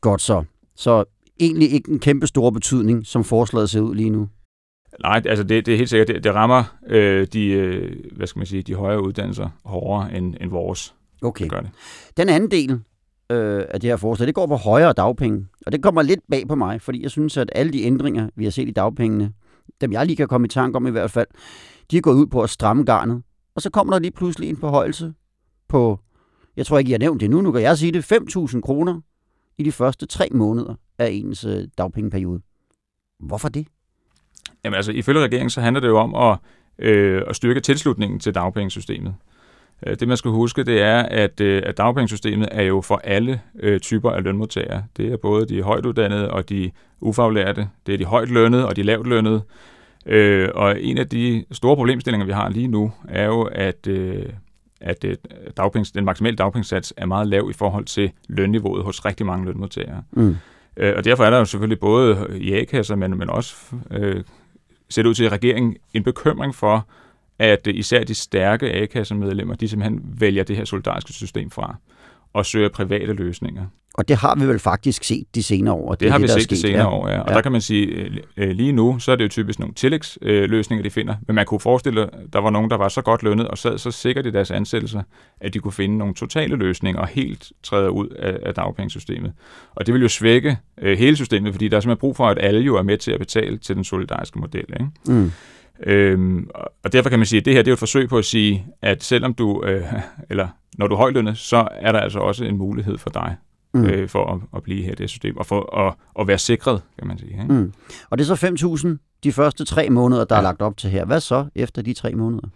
Godt 0.00 0.20
så. 0.20 0.44
Så 0.76 1.04
egentlig 1.40 1.72
ikke 1.72 1.90
en 1.90 1.98
kæmpe 1.98 2.26
stor 2.26 2.50
betydning, 2.50 3.06
som 3.06 3.24
forslaget 3.24 3.70
ser 3.70 3.80
ud 3.80 3.94
lige 3.94 4.10
nu. 4.10 4.28
Nej, 5.00 5.22
altså 5.26 5.44
det, 5.44 5.66
det 5.66 5.74
er 5.74 5.78
helt 5.78 5.90
sikkert, 5.90 6.08
det, 6.08 6.24
det 6.24 6.34
rammer 6.34 6.64
øh, 6.86 7.26
de, 7.32 7.46
øh, 7.46 7.96
hvad 8.16 8.26
skal 8.26 8.40
man 8.40 8.46
sige, 8.46 8.62
de 8.62 8.74
højere 8.74 9.04
uddannelser 9.04 9.48
hårdere 9.64 10.16
end, 10.16 10.34
end 10.40 10.50
vores. 10.50 10.94
Okay. 11.22 11.48
Gør 11.48 11.60
det. 11.60 11.70
Den 12.16 12.28
anden 12.28 12.50
del 12.50 12.80
øh, 13.30 13.64
af 13.70 13.80
det 13.80 13.90
her 13.90 13.96
forslag, 13.96 14.26
det 14.26 14.34
går 14.34 14.46
på 14.46 14.56
højere 14.56 14.92
dagpenge. 14.92 15.46
Og 15.66 15.72
det 15.72 15.82
kommer 15.82 16.02
lidt 16.02 16.20
bag 16.30 16.48
på 16.48 16.54
mig, 16.54 16.82
fordi 16.82 17.02
jeg 17.02 17.10
synes, 17.10 17.36
at 17.36 17.50
alle 17.54 17.72
de 17.72 17.82
ændringer, 17.82 18.30
vi 18.36 18.44
har 18.44 18.50
set 18.50 18.68
i 18.68 18.72
dagpengene, 18.72 19.32
dem 19.80 19.92
jeg 19.92 20.06
lige 20.06 20.16
kan 20.16 20.28
komme 20.28 20.46
i 20.46 20.48
tanke 20.48 20.76
om 20.76 20.86
i 20.86 20.90
hvert 20.90 21.10
fald, 21.10 21.26
de 21.90 21.96
er 21.96 22.00
gået 22.00 22.14
ud 22.14 22.26
på 22.26 22.42
at 22.42 22.50
stramme 22.50 22.84
garnet. 22.84 23.22
Og 23.54 23.62
så 23.62 23.70
kommer 23.70 23.92
der 23.92 24.00
lige 24.00 24.10
pludselig 24.10 24.48
en 24.48 24.56
forhøjelse 24.56 25.14
på, 25.68 26.00
jeg 26.56 26.66
tror 26.66 26.78
ikke, 26.78 26.90
jeg 26.90 26.94
har 26.94 26.98
nævnt 26.98 27.20
det 27.20 27.30
nu, 27.30 27.40
nu 27.40 27.52
kan 27.52 27.62
jeg 27.62 27.78
sige 27.78 27.92
det, 27.92 28.12
5.000 28.12 28.60
kroner 28.60 29.00
i 29.58 29.62
de 29.62 29.72
første 29.72 30.06
tre 30.06 30.28
måneder 30.32 30.74
af 30.98 31.08
ens 31.12 31.44
øh, 31.44 31.68
dagpengeperiode. 31.78 32.40
Hvorfor 33.20 33.48
det? 33.48 33.66
Jamen 34.64 34.76
altså, 34.76 34.92
ifølge 34.92 35.20
regeringen, 35.20 35.50
så 35.50 35.60
handler 35.60 35.80
det 35.80 35.88
jo 35.88 35.98
om 35.98 36.14
at, 36.14 36.38
øh, 36.78 37.22
at 37.26 37.36
styrke 37.36 37.60
tilslutningen 37.60 38.20
til 38.20 38.34
dagpengesystemet. 38.34 39.14
Øh, 39.86 39.96
Det 40.00 40.08
man 40.08 40.16
skal 40.16 40.30
huske, 40.30 40.64
det 40.64 40.82
er, 40.82 41.02
at, 41.02 41.40
øh, 41.40 41.62
at 41.66 41.76
dagpengesystemet 41.76 42.48
er 42.52 42.62
jo 42.62 42.80
for 42.80 43.00
alle 43.04 43.40
øh, 43.60 43.80
typer 43.80 44.10
af 44.10 44.24
lønmodtagere. 44.24 44.84
Det 44.96 45.12
er 45.12 45.16
både 45.16 45.46
de 45.46 45.62
højt 45.62 45.86
uddannede 45.86 46.30
og 46.30 46.48
de 46.48 46.70
ufaglærte. 47.00 47.68
Det 47.86 47.94
er 47.94 47.98
de 47.98 48.04
højt 48.04 48.30
lønnede 48.30 48.68
og 48.68 48.76
de 48.76 48.82
lavt 48.82 49.06
lønnede. 49.06 49.42
Øh, 50.06 50.48
og 50.54 50.82
en 50.82 50.98
af 50.98 51.08
de 51.08 51.44
store 51.52 51.76
problemstillinger, 51.76 52.26
vi 52.26 52.32
har 52.32 52.48
lige 52.48 52.68
nu, 52.68 52.92
er 53.08 53.24
jo, 53.26 53.42
at, 53.42 53.86
øh, 53.86 54.26
at 54.80 55.04
dagpenge, 55.56 55.90
den 55.94 56.04
maksimale 56.04 56.36
dagpengesats 56.36 56.94
er 56.96 57.06
meget 57.06 57.28
lav 57.28 57.50
i 57.50 57.52
forhold 57.52 57.84
til 57.84 58.10
lønniveauet 58.28 58.84
hos 58.84 59.04
rigtig 59.04 59.26
mange 59.26 59.44
lønmodtagere. 59.44 60.02
Mm. 60.12 60.36
Øh, 60.76 60.92
og 60.96 61.04
derfor 61.04 61.24
er 61.24 61.30
der 61.30 61.38
jo 61.38 61.44
selvfølgelig 61.44 61.80
både 61.80 62.26
i 62.36 62.52
A-kasser, 62.52 62.96
men, 62.96 63.18
men 63.18 63.30
også 63.30 63.56
øh, 63.90 64.22
ser 64.88 65.02
det 65.02 65.08
ud 65.08 65.14
til, 65.14 65.24
at 65.24 65.32
regeringen 65.32 65.76
en 65.94 66.02
bekymring 66.02 66.54
for, 66.54 66.86
at 67.38 67.66
øh, 67.66 67.74
især 67.74 68.04
de 68.04 68.14
stærke 68.14 68.72
A-kassemedlemmer, 68.72 69.54
de 69.54 69.68
simpelthen 69.68 70.00
vælger 70.18 70.44
det 70.44 70.56
her 70.56 70.64
solidariske 70.64 71.12
system 71.12 71.50
fra 71.50 71.76
og 72.32 72.46
søger 72.46 72.68
private 72.68 73.12
løsninger. 73.12 73.66
Og 73.94 74.08
det 74.08 74.16
har 74.16 74.34
vi 74.34 74.48
vel 74.48 74.58
faktisk 74.58 75.04
set 75.04 75.26
de 75.34 75.42
senere 75.42 75.74
år. 75.74 75.90
Det, 75.90 76.00
det 76.00 76.10
har 76.10 76.18
vi 76.18 76.26
der 76.26 76.34
er 76.34 76.38
set 76.38 76.50
de 76.50 76.56
senere 76.56 76.86
år, 76.86 77.08
ja. 77.08 77.18
Og 77.18 77.26
Ja. 77.26 77.30
ja. 77.32 77.36
der 77.36 77.42
kan 77.42 77.52
man 77.52 77.60
sige, 77.60 77.86
øh, 77.86 78.16
øh, 78.36 78.50
lige 78.50 78.72
nu, 78.72 78.98
så 78.98 79.12
er 79.12 79.16
det 79.16 79.24
jo 79.24 79.28
typisk 79.28 79.58
nogle 79.58 79.74
tillægsløsninger, 79.74 80.82
de 80.82 80.90
finder. 80.90 81.14
Men 81.26 81.34
man 81.36 81.46
kunne 81.46 81.60
forestille, 81.60 82.02
at 82.02 82.08
der 82.32 82.38
var 82.38 82.50
nogen, 82.50 82.70
der 82.70 82.76
var 82.76 82.88
så 82.88 83.02
godt 83.02 83.22
lønnet 83.22 83.48
og 83.48 83.58
sad 83.58 83.78
så 83.78 83.90
sikkert 83.90 84.26
i 84.26 84.30
deres 84.30 84.50
ansættelser, 84.50 85.02
at 85.40 85.54
de 85.54 85.58
kunne 85.58 85.72
finde 85.72 85.98
nogle 85.98 86.14
totale 86.14 86.56
løsninger 86.56 87.00
og 87.00 87.08
helt 87.08 87.52
træde 87.62 87.90
ud 87.90 88.08
af, 88.08 88.54
dagpengesystemet. 88.54 89.32
Og 89.74 89.86
det 89.86 89.94
vil 89.94 90.02
jo 90.02 90.08
svække 90.08 90.56
hele 90.82 91.16
systemet, 91.16 91.52
fordi 91.52 91.68
der 91.68 91.76
er 91.76 91.80
simpelthen 91.80 92.00
brug 92.00 92.16
for, 92.16 92.28
at 92.28 92.38
alle 92.40 92.60
jo 92.60 92.76
er 92.76 92.82
med 92.82 92.98
til 92.98 93.12
at 93.12 93.18
betale 93.18 93.58
til 93.58 93.76
den 93.76 93.84
solidariske 93.84 94.38
model. 94.38 94.64
Ikke? 94.72 94.86
Mm. 95.06 95.32
Øhm, 95.82 96.48
og- 96.84 96.92
derfor 96.92 97.10
kan 97.10 97.18
man 97.18 97.26
sige, 97.26 97.40
at 97.40 97.44
det 97.44 97.52
her 97.54 97.62
det 97.62 97.68
er 97.68 97.72
jo 97.72 97.74
et 97.74 97.78
forsøg 97.78 98.08
på 98.08 98.18
at 98.18 98.24
sige, 98.24 98.66
at 98.82 99.02
selvom 99.04 99.34
du, 99.34 99.62
øh, 99.66 99.82
eller 100.30 100.48
når 100.78 100.86
du 100.86 100.94
er 100.94 100.98
højlønnet, 100.98 101.38
så 101.38 101.68
er 101.72 101.92
der 101.92 101.98
altså 102.00 102.18
også 102.18 102.44
en 102.44 102.56
mulighed 102.58 102.98
for 102.98 103.10
dig 103.10 103.36
Mm. 103.76 103.84
øh, 103.84 104.08
for 104.08 104.32
at, 104.34 104.40
at 104.56 104.62
blive 104.62 104.82
her 104.84 104.92
i 104.92 104.94
det 104.94 105.10
system, 105.10 105.36
og 105.36 105.46
for 105.46 105.76
at, 105.78 105.94
at 106.20 106.26
være 106.28 106.38
sikret, 106.38 106.82
kan 106.98 107.08
man 107.08 107.18
sige. 107.18 107.30
Ikke? 107.30 107.52
Mm. 107.54 107.72
Og 108.10 108.18
det 108.18 108.30
er 108.30 108.36
så 108.36 108.46
5.000 108.96 109.18
de 109.24 109.32
første 109.32 109.64
tre 109.64 109.90
måneder, 109.90 110.24
der 110.24 110.34
ja. 110.34 110.38
er 110.38 110.42
lagt 110.42 110.62
op 110.62 110.76
til 110.76 110.90
her. 110.90 111.04
Hvad 111.04 111.20
så 111.20 111.46
efter 111.54 111.82
de 111.82 111.92
tre 111.94 112.12
måneder? 112.12 112.48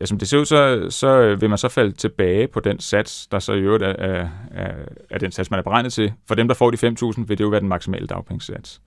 Ja, 0.00 0.06
som 0.06 0.18
det 0.18 0.28
ser 0.28 0.38
ud, 0.38 0.44
så, 0.44 0.86
så 0.90 1.34
vil 1.36 1.48
man 1.48 1.58
så 1.58 1.68
falde 1.68 1.92
tilbage 1.92 2.48
på 2.48 2.60
den 2.60 2.80
sats, 2.80 3.26
der 3.26 3.38
så 3.38 3.52
i 3.52 3.60
øvrigt 3.60 3.82
er, 3.84 3.88
er, 3.98 4.28
er, 4.50 4.72
er 5.10 5.18
den 5.18 5.32
sats, 5.32 5.50
man 5.50 5.58
er 5.58 5.62
beregnet 5.64 5.92
til. 5.92 6.12
For 6.28 6.34
dem, 6.34 6.48
der 6.48 6.54
får 6.54 6.70
de 6.70 6.88
5.000, 6.88 7.24
vil 7.26 7.38
det 7.38 7.40
jo 7.40 7.48
være 7.48 7.60
den 7.60 7.68
maksimale 7.68 8.06
dagpengesats. 8.06 8.80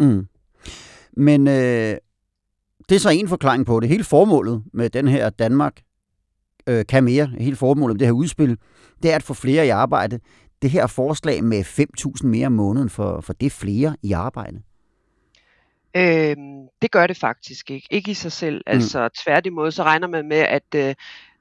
Mm. 0.00 0.26
Men 1.16 1.48
øh, 1.48 1.94
det 2.88 2.94
er 2.94 2.98
så 2.98 3.10
en 3.10 3.28
forklaring 3.28 3.66
på 3.66 3.80
det. 3.80 3.88
Hele 3.88 4.04
formålet 4.04 4.62
med 4.72 4.90
den 4.90 5.08
her 5.08 5.30
Danmark 5.30 5.80
øh, 6.66 6.86
kan 6.86 7.04
mere, 7.04 7.30
hele 7.40 7.56
formålet 7.56 7.94
med 7.94 7.98
det 7.98 8.06
her 8.06 8.12
udspil, 8.12 8.58
det 9.02 9.12
er 9.12 9.16
at 9.16 9.22
få 9.22 9.34
flere 9.34 9.66
i 9.66 9.68
arbejde. 9.68 10.20
Det 10.62 10.70
her 10.70 10.86
forslag 10.86 11.44
med 11.44 11.60
5.000 11.60 12.26
mere 12.26 12.46
om 12.46 12.52
måneden, 12.52 12.90
for, 12.90 13.20
for 13.20 13.32
det 13.32 13.46
er 13.46 13.50
flere 13.50 13.96
i 14.02 14.12
arbejde. 14.12 14.62
Øh, 15.96 16.36
det 16.82 16.90
gør 16.90 17.06
det 17.06 17.16
faktisk 17.16 17.70
ikke. 17.70 17.88
Ikke 17.90 18.10
i 18.10 18.14
sig 18.14 18.32
selv. 18.32 18.56
Mm. 18.56 18.72
Altså 18.72 19.08
tværtimod, 19.24 19.70
så 19.70 19.82
regner 19.82 20.06
man 20.06 20.28
med, 20.28 20.36
at 20.36 20.74
øh, 20.76 20.94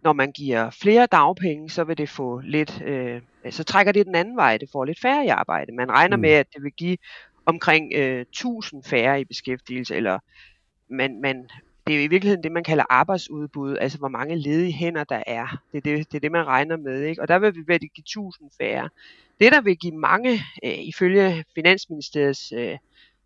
når 0.03 0.13
man 0.13 0.31
giver 0.31 0.69
flere 0.69 1.05
dagpenge, 1.05 1.69
så 1.69 1.83
vil 1.83 1.97
det 1.97 2.09
få 2.09 2.39
lidt, 2.39 2.81
øh, 2.81 3.21
så 3.49 3.63
trækker 3.63 3.91
det 3.91 4.05
den 4.05 4.15
anden 4.15 4.37
vej, 4.37 4.57
det 4.57 4.69
får 4.71 4.85
lidt 4.85 5.01
færre 5.01 5.25
i 5.25 5.27
arbejde. 5.27 5.71
Man 5.71 5.91
regner 5.91 6.17
mm. 6.17 6.21
med, 6.21 6.29
at 6.29 6.47
det 6.53 6.63
vil 6.63 6.71
give 6.71 6.97
omkring 7.45 7.93
øh, 7.95 8.21
1000 8.21 8.83
færre 8.83 9.21
i 9.21 9.25
beskæftigelse, 9.25 9.95
eller 9.95 10.19
man, 10.89 11.21
man, 11.21 11.49
det 11.87 11.93
er 11.93 11.97
jo 11.97 12.03
i 12.03 12.07
virkeligheden 12.07 12.43
det, 12.43 12.51
man 12.51 12.63
kalder 12.63 12.83
arbejdsudbud, 12.89 13.77
altså 13.77 13.97
hvor 13.97 14.07
mange 14.07 14.35
ledige 14.35 14.73
hænder 14.73 15.03
der 15.03 15.23
er. 15.27 15.61
Det 15.71 15.77
er 15.77 15.81
det, 15.81 16.11
det, 16.11 16.15
er 16.15 16.19
det 16.19 16.31
man 16.31 16.47
regner 16.47 16.77
med, 16.77 17.01
ikke? 17.01 17.21
og 17.21 17.27
der 17.27 17.39
vil 17.39 17.55
vi 17.55 17.63
ved 17.67 17.75
at 17.75 17.81
give 17.81 18.01
1000 18.01 18.49
færre. 18.61 18.89
Det, 19.39 19.51
der 19.51 19.61
vil 19.61 19.77
give 19.77 19.95
mange, 19.95 20.33
øh, 20.63 20.79
ifølge 20.79 21.45
Finansministeriets 21.55 22.51
øh, 22.51 22.77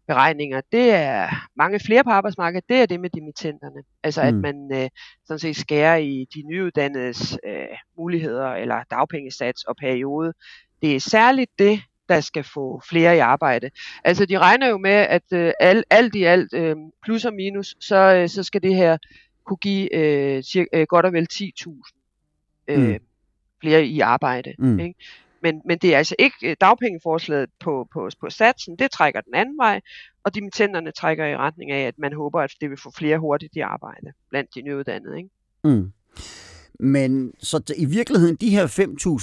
beregninger, 0.08 0.62
det 0.72 0.91
er 0.91 1.48
mange 1.56 1.80
flere 1.80 2.03
på 2.03 2.10
arbejdsmarkedet, 2.10 2.70
det 2.70 2.77
er 2.77 2.86
det 2.86 3.00
med 3.00 3.10
dimittenterne. 3.10 3.84
Altså 4.03 4.22
mm. 4.22 4.27
at 4.27 4.34
man 4.34 4.84
øh, 4.84 4.89
sådan 5.25 5.39
set 5.39 5.56
skærer 5.56 5.96
i 5.96 6.27
de 6.36 6.41
nyuddannedes 6.41 7.38
øh, 7.48 7.77
muligheder 7.98 8.50
eller 8.50 8.84
dagpengesats 8.91 9.63
og 9.63 9.75
periode. 9.75 10.34
Det 10.82 10.96
er 10.96 11.00
særligt 11.00 11.51
det, 11.60 11.82
der 12.12 12.22
skal 12.22 12.44
få 12.44 12.82
flere 12.89 13.15
i 13.15 13.20
arbejde. 13.20 13.70
Altså 14.03 14.25
de 14.25 14.39
regner 14.39 14.70
jo 14.70 14.77
med, 14.77 14.91
at 14.91 15.34
øh, 15.34 15.53
alt, 15.60 15.86
alt 15.89 16.15
i 16.15 16.24
alt, 16.24 16.53
øh, 16.53 16.75
plus 17.03 17.25
og 17.25 17.34
minus, 17.34 17.75
så, 17.80 17.96
øh, 17.96 18.30
så 18.30 18.44
skal 18.44 18.63
det 18.63 18.75
her 18.75 18.98
kunne 19.46 19.58
give 19.58 19.96
øh, 19.96 20.44
cirka, 20.44 20.68
øh, 20.74 20.86
godt 20.89 21.06
og 21.06 21.13
vel 21.13 21.27
10.000 21.34 21.91
øh, 22.68 22.89
mm. 22.89 23.00
flere 23.62 23.86
i 23.86 24.00
arbejde. 24.00 24.53
Mm. 24.60 24.80
Ikke? 24.80 24.96
Men, 25.41 25.62
men 25.65 25.77
det 25.77 25.94
er 25.94 25.98
altså 25.98 26.15
ikke 26.20 26.36
øh, 26.44 26.56
dagpengeforslaget 26.62 27.50
på, 27.60 27.88
på, 27.94 28.10
på 28.22 28.30
satsen, 28.30 28.75
det 28.80 28.91
trækker 28.91 29.22
den 29.22 29.36
anden 29.36 29.58
vej, 29.58 29.82
og 30.24 30.36
dimittenterne 30.36 30.91
trækker 30.91 31.25
i 31.25 31.38
retning 31.38 31.72
af, 31.72 31.88
at 31.88 31.98
man 31.98 32.13
håber, 32.13 32.41
at 32.41 32.51
det 32.62 32.70
vil 32.70 32.77
få 32.77 32.91
flere 32.98 33.18
hurtigt 33.18 33.56
i 33.56 33.60
arbejde 33.60 34.13
blandt 34.30 34.56
de 34.56 34.62
nyuddannede. 34.62 35.18
Ikke? 35.18 35.30
Mm. 35.63 35.91
Men 36.81 37.31
så 37.39 37.73
i 37.77 37.85
virkeligheden, 37.85 38.35
de 38.35 38.50
her 38.50 38.67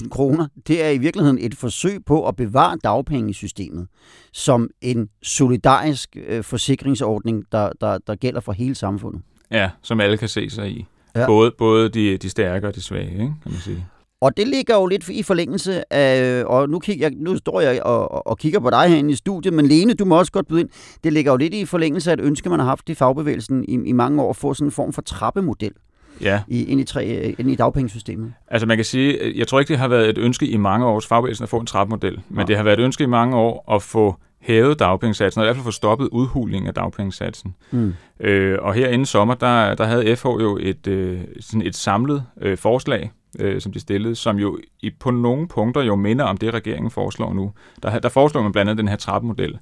5.000 0.02 0.08
kroner, 0.08 0.46
det 0.66 0.84
er 0.84 0.90
i 0.90 0.98
virkeligheden 0.98 1.38
et 1.40 1.54
forsøg 1.54 2.04
på 2.04 2.28
at 2.28 2.36
bevare 2.36 2.78
dagpengesystemet 2.84 3.86
som 4.32 4.70
en 4.80 5.08
solidarisk 5.22 6.16
øh, 6.26 6.44
forsikringsordning, 6.44 7.44
der, 7.52 7.70
der, 7.80 7.98
der 7.98 8.14
gælder 8.14 8.40
for 8.40 8.52
hele 8.52 8.74
samfundet. 8.74 9.22
Ja, 9.50 9.70
som 9.82 10.00
alle 10.00 10.16
kan 10.16 10.28
se 10.28 10.50
sig 10.50 10.70
i. 10.70 10.86
Ja. 11.16 11.26
Både, 11.26 11.52
både 11.58 11.88
de, 11.88 12.16
de 12.16 12.30
stærke 12.30 12.66
og 12.66 12.74
de 12.74 12.82
svage, 12.82 13.10
ikke, 13.10 13.18
kan 13.18 13.52
man 13.52 13.60
sige. 13.60 13.86
Og 14.20 14.36
det 14.36 14.48
ligger 14.48 14.74
jo 14.74 14.86
lidt 14.86 15.08
i 15.08 15.22
forlængelse 15.22 15.92
af, 15.92 16.44
og 16.44 16.68
nu, 16.68 16.78
kigger, 16.78 17.10
nu 17.16 17.36
står 17.36 17.60
jeg 17.60 17.82
og, 17.82 18.26
og 18.26 18.38
kigger 18.38 18.60
på 18.60 18.70
dig 18.70 18.88
herinde 18.88 19.12
i 19.12 19.14
studiet, 19.14 19.54
men 19.54 19.66
Lene, 19.66 19.94
du 19.94 20.04
må 20.04 20.18
også 20.18 20.32
godt 20.32 20.48
byde 20.48 20.60
ind. 20.60 20.68
Det 21.04 21.12
ligger 21.12 21.32
jo 21.32 21.36
lidt 21.36 21.54
i 21.54 21.64
forlængelse 21.64 22.10
af 22.10 22.14
et 22.14 22.20
ønske, 22.20 22.48
man 22.50 22.58
har 22.58 22.66
haft 22.66 22.88
i 22.88 22.94
fagbevægelsen 22.94 23.64
i, 23.64 23.88
i 23.88 23.92
mange 23.92 24.22
år, 24.22 24.30
at 24.30 24.36
få 24.36 24.54
sådan 24.54 24.66
en 24.66 24.72
form 24.72 24.92
for 24.92 25.02
trappemodel 25.02 25.72
ja. 26.20 26.40
i, 26.48 26.64
ind, 26.64 26.80
i 26.80 26.84
tre, 26.84 27.34
ind 27.38 27.50
i 27.50 27.54
dagpengesystemet. 27.54 28.32
Altså 28.48 28.66
man 28.66 28.76
kan 28.76 28.84
sige, 28.84 29.32
jeg 29.36 29.48
tror 29.48 29.60
ikke, 29.60 29.68
det 29.68 29.78
har 29.78 29.88
været 29.88 30.08
et 30.08 30.18
ønske 30.18 30.46
i 30.46 30.56
mange 30.56 30.86
år 30.86 30.94
hos 30.94 31.06
fagbevægelsen 31.06 31.42
at 31.42 31.48
få 31.48 31.58
en 31.58 31.66
trappemodel, 31.66 32.20
men 32.28 32.38
ja. 32.38 32.44
det 32.44 32.56
har 32.56 32.64
været 32.64 32.78
et 32.78 32.84
ønske 32.84 33.04
i 33.04 33.06
mange 33.06 33.36
år 33.36 33.74
at 33.74 33.82
få 33.82 34.16
hævet 34.40 34.78
dagpengesatsen, 34.78 35.40
og 35.40 35.44
i 35.44 35.46
hvert 35.46 35.56
fald 35.56 35.64
få 35.64 35.70
stoppet 35.70 36.08
udhulingen 36.08 36.68
af 36.68 36.74
dagpengesatsen. 36.74 37.54
Mm. 37.70 37.94
Øh, 38.20 38.58
og 38.62 38.74
her 38.74 38.88
inden 38.88 39.06
sommer, 39.06 39.34
der, 39.34 39.74
der 39.74 39.84
havde 39.84 40.16
FH 40.16 40.26
jo 40.26 40.58
et, 40.60 40.86
øh, 40.86 41.20
sådan 41.40 41.62
et 41.62 41.76
samlet 41.76 42.24
øh, 42.40 42.58
forslag, 42.58 43.10
øh, 43.40 43.60
som 43.60 43.72
de 43.72 43.80
stillede, 43.80 44.14
som 44.14 44.36
jo 44.36 44.58
i, 44.80 44.90
på 45.00 45.10
nogle 45.10 45.48
punkter 45.48 45.82
jo 45.82 45.96
minder 45.96 46.24
om 46.24 46.36
det, 46.36 46.54
regeringen 46.54 46.90
foreslår 46.90 47.32
nu. 47.32 47.52
Der, 47.82 47.98
der 47.98 48.08
foreslår 48.08 48.42
man 48.42 48.52
blandt 48.52 48.70
andet 48.70 48.82
den 48.82 48.88
her 48.88 48.96
trappemodel. 48.96 49.58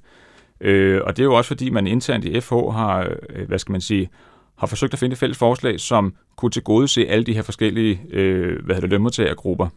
Øh, 0.61 1.01
og 1.03 1.17
det 1.17 1.23
er 1.23 1.25
jo 1.25 1.33
også 1.33 1.47
fordi, 1.47 1.69
man 1.69 1.87
internt 1.87 2.25
i 2.25 2.41
FH 2.41 2.53
har, 2.53 3.09
øh, 3.29 3.47
hvad 3.47 3.59
skal 3.59 3.71
man 3.71 3.81
sige, 3.81 4.09
har 4.57 4.67
forsøgt 4.67 4.93
at 4.93 4.99
finde 4.99 5.13
et 5.13 5.19
fælles 5.19 5.37
forslag, 5.37 5.79
som 5.79 6.13
kunne 6.35 6.51
tilgodese 6.51 7.07
alle 7.07 7.23
de 7.23 7.33
her 7.33 7.41
forskellige 7.41 8.01
øh, 8.09 8.65
hvad 8.65 8.75
hedder 8.75 8.81
det, 8.81 8.89
lønmodtagergrupper. 8.89 9.67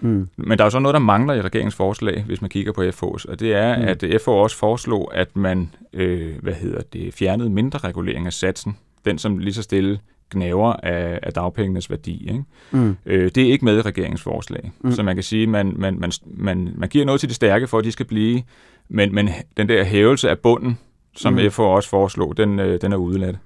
Mm. 0.00 0.28
Men 0.36 0.58
der 0.58 0.64
er 0.64 0.66
jo 0.66 0.70
så 0.70 0.78
noget, 0.78 0.94
der 0.94 1.00
mangler 1.00 1.34
i 1.34 1.40
regeringens 1.40 1.74
forslag, 1.74 2.22
hvis 2.26 2.40
man 2.40 2.50
kigger 2.50 2.72
på 2.72 2.82
FH's, 2.82 3.24
og 3.28 3.40
det 3.40 3.54
er, 3.54 3.78
mm. 3.78 3.84
at 3.84 4.22
FH 4.22 4.28
også 4.28 4.56
foreslog, 4.56 5.16
at 5.16 5.36
man 5.36 5.70
øh, 5.92 6.42
hvad 6.42 6.52
hedder 6.52 6.80
det, 6.92 7.14
fjernede 7.14 7.50
mindre 7.50 7.78
regulering 7.78 8.26
af 8.26 8.32
satsen, 8.32 8.76
den 9.04 9.18
som 9.18 9.38
lige 9.38 9.54
så 9.54 9.62
stille 9.62 9.98
gnaver 10.30 10.72
af, 10.72 11.20
af 11.22 11.32
dagpengenes 11.32 11.90
værdi. 11.90 12.28
Ikke? 12.28 12.44
Mm. 12.70 12.96
Øh, 13.06 13.30
det 13.34 13.38
er 13.38 13.52
ikke 13.52 13.64
med 13.64 13.78
i 13.78 13.80
regeringens 13.80 14.22
forslag. 14.22 14.72
Mm. 14.80 14.92
Så 14.92 15.02
man 15.02 15.16
kan 15.16 15.22
sige, 15.22 15.42
at 15.42 15.48
man, 15.48 15.74
man, 15.76 15.98
man, 15.98 16.12
man, 16.26 16.72
man 16.76 16.88
giver 16.88 17.04
noget 17.04 17.20
til 17.20 17.28
de 17.28 17.34
stærke, 17.34 17.66
for 17.66 17.78
at 17.78 17.84
de 17.84 17.92
skal 17.92 18.06
blive, 18.06 18.42
men, 18.88 19.14
men 19.14 19.30
den 19.56 19.68
der 19.68 19.84
hævelse 19.84 20.30
af 20.30 20.38
bunden, 20.38 20.78
som 21.16 21.32
mm. 21.32 21.50
FH 21.50 21.60
også 21.60 21.88
foreslog, 21.88 22.36
den, 22.36 22.58
øh, 22.58 22.80
den 22.80 22.92
er 22.92 22.96
udeladt. 22.96 23.36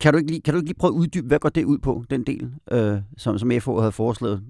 Kan 0.00 0.12
du, 0.12 0.18
ikke 0.18 0.30
lige, 0.30 0.40
kan 0.40 0.54
du 0.54 0.58
ikke 0.58 0.68
lige 0.68 0.78
prøve 0.78 0.90
at 0.90 0.98
uddybe, 0.98 1.26
hvad 1.26 1.38
går 1.38 1.48
det 1.48 1.64
ud 1.64 1.78
på, 1.78 2.04
den 2.10 2.22
del, 2.22 2.50
øh, 2.72 2.96
som, 3.16 3.38
som 3.38 3.50
FH 3.60 3.70
havde 3.70 3.92
foreslået? 3.92 4.42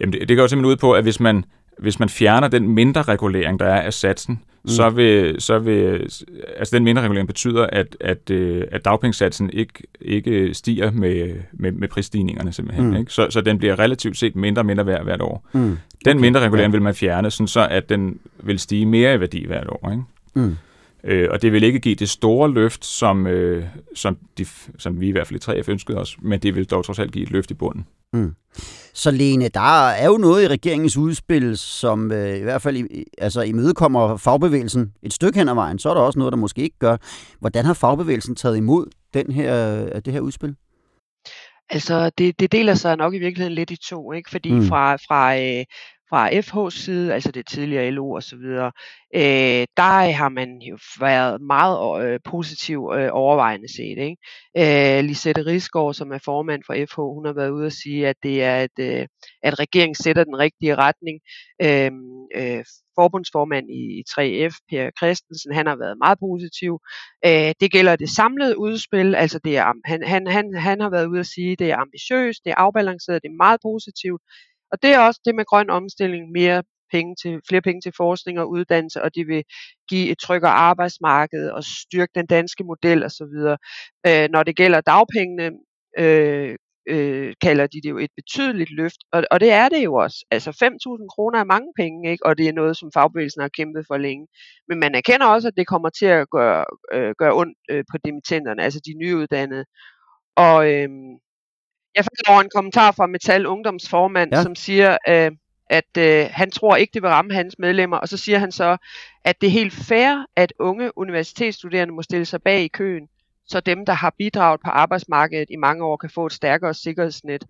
Jamen 0.00 0.12
det, 0.12 0.28
det 0.28 0.36
går 0.36 0.46
simpelthen 0.46 0.72
ud 0.72 0.76
på, 0.76 0.92
at 0.92 1.02
hvis 1.02 1.20
man, 1.20 1.44
hvis 1.78 1.98
man 1.98 2.08
fjerner 2.08 2.48
den 2.48 2.68
mindre 2.68 3.02
regulering, 3.02 3.60
der 3.60 3.66
er 3.66 3.80
af 3.80 3.92
satsen, 3.92 4.40
mm. 4.64 4.68
så, 4.68 4.90
vil, 4.90 5.40
så 5.40 5.58
vil, 5.58 6.10
altså 6.56 6.76
den 6.76 6.84
mindre 6.84 7.02
regulering 7.02 7.26
betyder, 7.26 7.66
at, 7.66 7.96
at, 8.00 8.30
øh, 8.30 8.64
at 8.72 8.84
dagpengesatsen 8.84 9.50
ikke, 9.52 9.72
ikke 10.00 10.54
stiger 10.54 10.90
med, 10.90 11.34
med, 11.52 11.72
med 11.72 11.88
prisstigningerne 11.88 12.52
simpelthen. 12.52 12.86
Mm. 12.90 12.96
Ikke? 12.96 13.12
Så, 13.12 13.26
så 13.30 13.40
den 13.40 13.58
bliver 13.58 13.78
relativt 13.78 14.18
set 14.18 14.36
mindre 14.36 14.62
og 14.62 14.66
mindre 14.66 14.86
værd 14.86 15.04
hvert 15.04 15.22
år. 15.22 15.48
Mm. 15.52 15.60
Den 15.60 16.16
okay. 16.16 16.20
mindre 16.20 16.40
regulering 16.40 16.72
ja. 16.72 16.76
vil 16.76 16.82
man 16.82 16.94
fjerne, 16.94 17.30
sådan 17.30 17.48
så 17.48 17.68
at 17.70 17.88
den 17.88 18.18
vil 18.42 18.58
stige 18.58 18.86
mere 18.86 19.14
i 19.14 19.20
værdi 19.20 19.46
hvert 19.46 19.68
år. 19.68 19.90
Ikke? 19.90 20.02
Mm. 20.34 20.56
Øh, 21.04 21.28
og 21.30 21.42
det 21.42 21.52
vil 21.52 21.62
ikke 21.62 21.80
give 21.80 21.94
det 21.94 22.10
store 22.10 22.50
løft, 22.50 22.84
som, 22.84 23.26
øh, 23.26 23.64
som, 23.94 24.18
de, 24.38 24.46
som 24.78 25.00
vi 25.00 25.08
i 25.08 25.10
hvert 25.10 25.26
fald 25.26 25.48
i 25.48 25.60
3F 25.60 25.70
ønskede 25.70 25.98
os, 25.98 26.16
men 26.22 26.40
det 26.40 26.54
vil 26.54 26.64
dog 26.64 26.84
trods 26.84 26.98
alt 26.98 27.12
give 27.12 27.22
et 27.22 27.30
løft 27.30 27.50
i 27.50 27.54
bunden. 27.54 27.86
Mm. 28.12 28.34
Så 28.94 29.10
Lene, 29.10 29.48
der 29.48 29.88
er 29.88 30.06
jo 30.06 30.16
noget 30.16 30.42
i 30.42 30.48
regeringens 30.48 30.96
udspil, 30.96 31.58
som 31.58 32.12
øh, 32.12 32.36
i 32.36 32.42
hvert 32.42 32.62
fald 32.62 32.76
i, 32.76 33.04
altså 33.18 33.42
imødekommer 33.42 34.16
fagbevægelsen 34.16 34.92
et 35.02 35.12
stykke 35.12 35.38
hen 35.38 35.48
ad 35.48 35.54
vejen. 35.54 35.78
Så 35.78 35.90
er 35.90 35.94
der 35.94 36.00
også 36.00 36.18
noget, 36.18 36.32
der 36.32 36.38
måske 36.38 36.62
ikke 36.62 36.78
gør. 36.78 36.96
Hvordan 37.40 37.64
har 37.64 37.74
fagbevægelsen 37.74 38.36
taget 38.36 38.56
imod 38.56 38.86
den 39.14 39.32
her, 39.32 40.00
det 40.00 40.12
her 40.12 40.20
udspil? 40.20 40.54
Altså, 41.70 42.10
det, 42.18 42.40
det 42.40 42.52
deler 42.52 42.74
sig 42.74 42.96
nok 42.96 43.14
i 43.14 43.18
virkeligheden 43.18 43.54
lidt 43.54 43.70
i 43.70 43.76
to, 43.76 44.12
ikke? 44.12 44.30
Fordi 44.30 44.52
mm. 44.52 44.66
fra, 44.66 44.96
fra, 44.96 45.38
øh, 45.38 45.64
fra 46.10 46.30
FH's 46.30 46.76
side, 46.84 47.14
altså 47.14 47.32
det 47.32 47.46
tidligere 47.46 47.90
LO 47.90 48.10
og 48.10 48.22
så 48.22 48.36
videre, 48.36 48.72
øh, 49.14 49.66
der 49.76 50.12
har 50.12 50.28
man 50.28 50.58
jo 50.58 50.78
været 51.00 51.40
meget 51.42 52.04
øh, 52.04 52.20
positiv 52.24 52.90
øh, 52.94 53.08
overvejende 53.12 53.68
set. 53.76 53.98
Ikke? 53.98 54.98
Øh, 54.98 55.04
Lisette 55.04 55.46
Rigsgaard, 55.46 55.94
som 55.94 56.12
er 56.12 56.18
formand 56.24 56.62
for 56.66 56.74
FH, 56.74 57.00
hun 57.16 57.26
har 57.26 57.32
været 57.32 57.50
ude 57.50 57.66
at 57.66 57.72
sige, 57.72 58.08
at 58.08 58.16
det 58.22 58.42
er, 58.42 58.56
at, 58.56 58.76
øh, 58.80 59.06
at 59.42 59.58
regeringen 59.58 59.94
sætter 59.94 60.24
den 60.24 60.38
rigtige 60.38 60.74
retning. 60.74 61.20
Øh, 61.62 61.90
øh, 62.36 62.64
forbundsformand 63.00 63.66
i 63.70 64.04
3F, 64.12 64.54
Per 64.70 64.90
Christensen, 64.98 65.54
han 65.54 65.66
har 65.66 65.76
været 65.76 65.96
meget 66.04 66.18
positiv. 66.18 66.72
Øh, 67.26 67.52
det 67.60 67.72
gælder 67.72 67.96
det 67.96 68.10
samlede 68.10 68.58
udspil, 68.58 69.14
altså 69.14 69.38
det 69.44 69.56
er, 69.56 69.72
han, 69.84 70.02
han, 70.12 70.26
han, 70.26 70.44
han 70.68 70.80
har 70.80 70.90
været 70.90 71.06
ude 71.06 71.20
at 71.20 71.26
sige, 71.34 71.52
at 71.52 71.58
det 71.58 71.70
er 71.70 71.76
ambitiøst, 71.76 72.40
det 72.44 72.50
er 72.50 72.60
afbalanceret, 72.66 73.22
det 73.22 73.28
er 73.28 73.42
meget 73.44 73.60
positivt. 73.62 74.22
Og 74.72 74.82
det 74.82 74.90
er 74.90 74.98
også 74.98 75.20
det 75.24 75.34
med 75.34 75.44
grøn 75.44 75.70
omstilling, 75.70 76.30
mere 76.32 76.62
penge 76.92 77.16
til, 77.22 77.40
flere 77.48 77.62
penge 77.62 77.80
til 77.80 77.92
forskning 77.96 78.40
og 78.40 78.50
uddannelse, 78.50 79.02
og 79.02 79.14
de 79.14 79.24
vil 79.24 79.44
give 79.88 80.10
et 80.10 80.18
tryggere 80.18 80.52
arbejdsmarked 80.52 81.50
og 81.50 81.64
styrke 81.64 82.12
den 82.14 82.26
danske 82.26 82.64
model 82.64 83.04
osv. 83.04 83.56
Øh, 84.06 84.28
når 84.30 84.42
det 84.42 84.56
gælder 84.56 84.80
dagpengene, 84.80 85.50
øh, 85.98 86.56
øh, 86.88 87.34
kalder 87.42 87.66
de 87.66 87.80
det 87.82 87.90
jo 87.90 87.98
et 87.98 88.10
betydeligt 88.16 88.70
løft, 88.70 89.00
og, 89.12 89.24
og 89.30 89.40
det 89.40 89.50
er 89.52 89.68
det 89.68 89.84
jo 89.84 89.94
også. 89.94 90.26
Altså 90.30 90.50
5.000 90.50 91.08
kroner 91.14 91.38
er 91.40 91.44
mange 91.44 91.72
penge, 91.76 92.10
ikke? 92.10 92.26
og 92.26 92.38
det 92.38 92.48
er 92.48 92.52
noget, 92.52 92.76
som 92.76 92.90
fagbevægelsen 92.94 93.42
har 93.42 93.48
kæmpet 93.48 93.84
for 93.86 93.96
længe. 93.96 94.26
Men 94.68 94.78
man 94.80 94.94
erkender 94.94 95.26
også, 95.26 95.48
at 95.48 95.56
det 95.56 95.66
kommer 95.66 95.90
til 95.90 96.06
at 96.06 96.30
gøre, 96.30 96.64
øh, 96.92 97.14
gøre 97.18 97.34
ondt 97.34 97.58
øh, 97.70 97.84
på 97.90 97.96
dimittenterne, 98.04 98.62
altså 98.62 98.80
de 98.86 98.92
nyuddannede. 99.02 99.64
Og, 100.36 100.58
øh, 100.72 100.88
jeg 101.96 102.04
faldt 102.04 102.28
over 102.28 102.40
en 102.40 102.50
kommentar 102.54 102.92
fra 102.92 103.06
Metal 103.06 103.46
Ungdomsformand, 103.46 104.34
ja. 104.34 104.42
som 104.42 104.54
siger, 104.54 104.98
øh, 105.08 105.30
at 105.70 105.96
øh, 105.98 106.28
han 106.30 106.50
tror 106.50 106.76
ikke, 106.76 106.90
det 106.94 107.02
vil 107.02 107.10
ramme 107.10 107.34
hans 107.34 107.58
medlemmer, 107.58 107.96
og 107.96 108.08
så 108.08 108.16
siger 108.16 108.38
han 108.38 108.52
så, 108.52 108.76
at 109.24 109.40
det 109.40 109.46
er 109.46 109.50
helt 109.50 109.72
fair, 109.72 110.26
at 110.36 110.52
unge 110.58 110.98
universitetsstuderende 110.98 111.94
må 111.94 112.02
stille 112.02 112.24
sig 112.24 112.42
bag 112.42 112.62
i 112.62 112.68
køen, 112.68 113.08
så 113.46 113.60
dem, 113.60 113.86
der 113.86 113.92
har 113.92 114.14
bidraget 114.18 114.60
på 114.64 114.70
arbejdsmarkedet 114.70 115.50
i 115.50 115.56
mange 115.56 115.84
år, 115.84 115.96
kan 115.96 116.10
få 116.10 116.26
et 116.26 116.32
stærkere 116.32 116.74
sikkerhedsnet. 116.74 117.44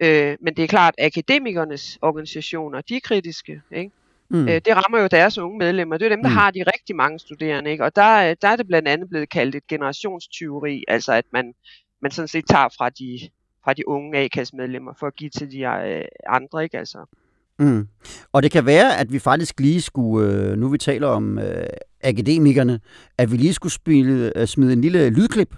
Øh, 0.00 0.36
men 0.40 0.56
det 0.56 0.62
er 0.62 0.68
klart, 0.68 0.94
at 0.98 1.06
akademikernes 1.06 1.98
organisationer, 2.02 2.80
de 2.80 2.96
er 2.96 3.00
kritiske. 3.04 3.62
Ikke? 3.72 3.90
Mm. 4.28 4.48
Øh, 4.48 4.60
det 4.64 4.76
rammer 4.76 5.00
jo 5.00 5.06
deres 5.06 5.38
unge 5.38 5.58
medlemmer. 5.58 5.98
Det 5.98 6.04
er 6.04 6.08
dem, 6.08 6.22
der 6.22 6.30
mm. 6.30 6.36
har 6.36 6.50
de 6.50 6.62
rigtig 6.74 6.96
mange 6.96 7.18
studerende. 7.18 7.70
Ikke? 7.70 7.84
Og 7.84 7.96
der, 7.96 8.34
der 8.34 8.48
er 8.48 8.56
det 8.56 8.66
blandt 8.66 8.88
andet 8.88 9.08
blevet 9.08 9.28
kaldt 9.28 9.54
et 9.54 9.66
generationstyveri, 9.66 10.84
altså 10.88 11.12
at 11.12 11.24
man, 11.32 11.54
man 12.00 12.10
sådan 12.10 12.28
set 12.28 12.44
tager 12.48 12.68
fra 12.78 12.90
de 12.90 13.20
fra 13.64 13.72
de 13.72 13.88
unge 13.88 14.18
A-kassemedlemmer 14.18 14.92
for 14.98 15.06
at 15.06 15.16
give 15.16 15.30
til 15.30 15.50
de 15.50 15.64
øh, 15.64 16.04
andre, 16.28 16.62
ikke 16.64 16.78
altså? 16.78 16.98
Mm. 17.58 17.88
Og 18.32 18.42
det 18.42 18.50
kan 18.50 18.66
være, 18.66 18.98
at 18.98 19.12
vi 19.12 19.18
faktisk 19.18 19.60
lige 19.60 19.80
skulle, 19.80 20.32
øh, 20.32 20.58
nu 20.58 20.68
vi 20.68 20.78
taler 20.78 21.08
om 21.08 21.38
øh, 21.38 21.66
akademikerne, 22.04 22.80
at 23.18 23.32
vi 23.32 23.36
lige 23.36 23.52
skulle 23.52 23.72
spille, 23.72 24.32
øh, 24.36 24.46
smide 24.46 24.72
en 24.72 24.80
lille 24.80 25.10
lydklip 25.10 25.56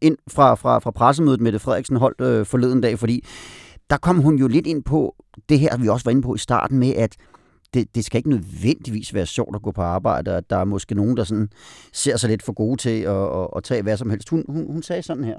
ind 0.00 0.18
fra, 0.28 0.54
fra, 0.54 0.78
fra 0.78 0.90
pressemødet, 0.90 1.40
Mette 1.40 1.58
Frederiksen 1.58 1.96
holdt 1.96 2.20
øh, 2.20 2.46
forleden 2.46 2.80
dag, 2.80 2.98
fordi 2.98 3.24
der 3.90 3.96
kom 3.96 4.18
hun 4.18 4.38
jo 4.38 4.48
lidt 4.48 4.66
ind 4.66 4.84
på 4.84 5.14
det 5.48 5.58
her, 5.58 5.78
vi 5.78 5.88
også 5.88 6.04
var 6.04 6.10
inde 6.10 6.22
på 6.22 6.34
i 6.34 6.38
starten 6.38 6.78
med, 6.78 6.94
at 6.94 7.16
det, 7.74 7.94
det 7.94 8.04
skal 8.04 8.18
ikke 8.18 8.30
nødvendigvis 8.30 9.14
være 9.14 9.26
sjovt 9.26 9.56
at 9.56 9.62
gå 9.62 9.72
på 9.72 9.82
arbejde, 9.82 10.36
og 10.36 10.50
der 10.50 10.56
er 10.56 10.64
måske 10.64 10.94
nogen, 10.94 11.16
der 11.16 11.24
sådan 11.24 11.48
ser 11.92 12.16
sig 12.16 12.30
lidt 12.30 12.42
for 12.42 12.52
gode 12.52 12.76
til 12.76 13.00
at, 13.00 13.40
at, 13.40 13.48
at 13.56 13.64
tage 13.64 13.82
hvad 13.82 13.96
som 13.96 14.10
helst. 14.10 14.28
Hun, 14.28 14.44
hun, 14.48 14.66
hun 14.72 14.82
sagde 14.82 15.02
sådan 15.02 15.24
her. 15.24 15.36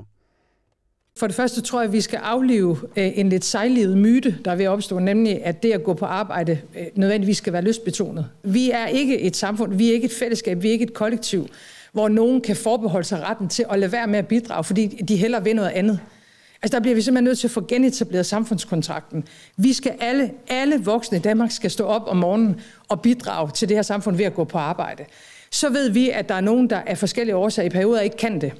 For 1.19 1.27
det 1.27 1.35
første 1.35 1.61
tror 1.61 1.79
jeg, 1.79 1.87
at 1.87 1.93
vi 1.93 2.01
skal 2.01 2.17
aflive 2.17 2.77
øh, 2.95 3.11
en 3.15 3.29
lidt 3.29 3.45
sejlivet 3.45 3.97
myte, 3.97 4.37
der 4.45 4.51
er 4.51 4.55
ved 4.55 4.65
at 4.65 4.69
opstå, 4.69 4.99
nemlig 4.99 5.45
at 5.45 5.63
det 5.63 5.71
at 5.71 5.83
gå 5.83 5.93
på 5.93 6.05
arbejde 6.05 6.59
øh, 6.79 6.85
nødvendigvis 6.95 7.37
skal 7.37 7.53
være 7.53 7.61
lystbetonet. 7.61 8.25
Vi 8.43 8.71
er 8.71 8.87
ikke 8.87 9.19
et 9.19 9.35
samfund, 9.35 9.73
vi 9.73 9.89
er 9.89 9.93
ikke 9.93 10.05
et 10.05 10.11
fællesskab, 10.11 10.63
vi 10.63 10.67
er 10.67 10.71
ikke 10.71 10.83
et 10.83 10.93
kollektiv, 10.93 11.47
hvor 11.91 12.07
nogen 12.07 12.41
kan 12.41 12.55
forbeholde 12.55 13.07
sig 13.07 13.23
retten 13.29 13.49
til 13.49 13.65
at 13.69 13.79
lade 13.79 13.91
være 13.91 14.07
med 14.07 14.19
at 14.19 14.27
bidrage, 14.27 14.63
fordi 14.63 14.87
de 14.87 15.15
hellere 15.15 15.43
vil 15.43 15.55
noget 15.55 15.69
andet. 15.69 15.99
Altså 16.61 16.75
der 16.75 16.81
bliver 16.81 16.95
vi 16.95 17.01
simpelthen 17.01 17.23
nødt 17.23 17.39
til 17.39 17.47
at 17.47 17.51
få 17.51 17.65
genetableret 17.67 18.25
samfundskontrakten. 18.25 19.23
Vi 19.57 19.73
skal 19.73 19.93
alle, 19.99 20.31
alle 20.49 20.83
voksne 20.83 21.17
i 21.17 21.21
Danmark 21.21 21.51
skal 21.51 21.71
stå 21.71 21.85
op 21.85 22.03
om 22.07 22.17
morgenen 22.17 22.61
og 22.87 23.01
bidrage 23.01 23.51
til 23.51 23.69
det 23.69 23.77
her 23.77 23.81
samfund 23.81 24.15
ved 24.15 24.25
at 24.25 24.33
gå 24.33 24.43
på 24.43 24.57
arbejde. 24.57 25.05
Så 25.51 25.69
ved 25.69 25.89
vi, 25.89 26.09
at 26.09 26.29
der 26.29 26.35
er 26.35 26.41
nogen, 26.41 26.69
der 26.69 26.81
af 26.85 26.97
forskellige 26.97 27.35
årsager 27.35 27.65
i 27.65 27.69
perioder 27.69 28.01
ikke 28.01 28.17
kan 28.17 28.41
det. 28.41 28.51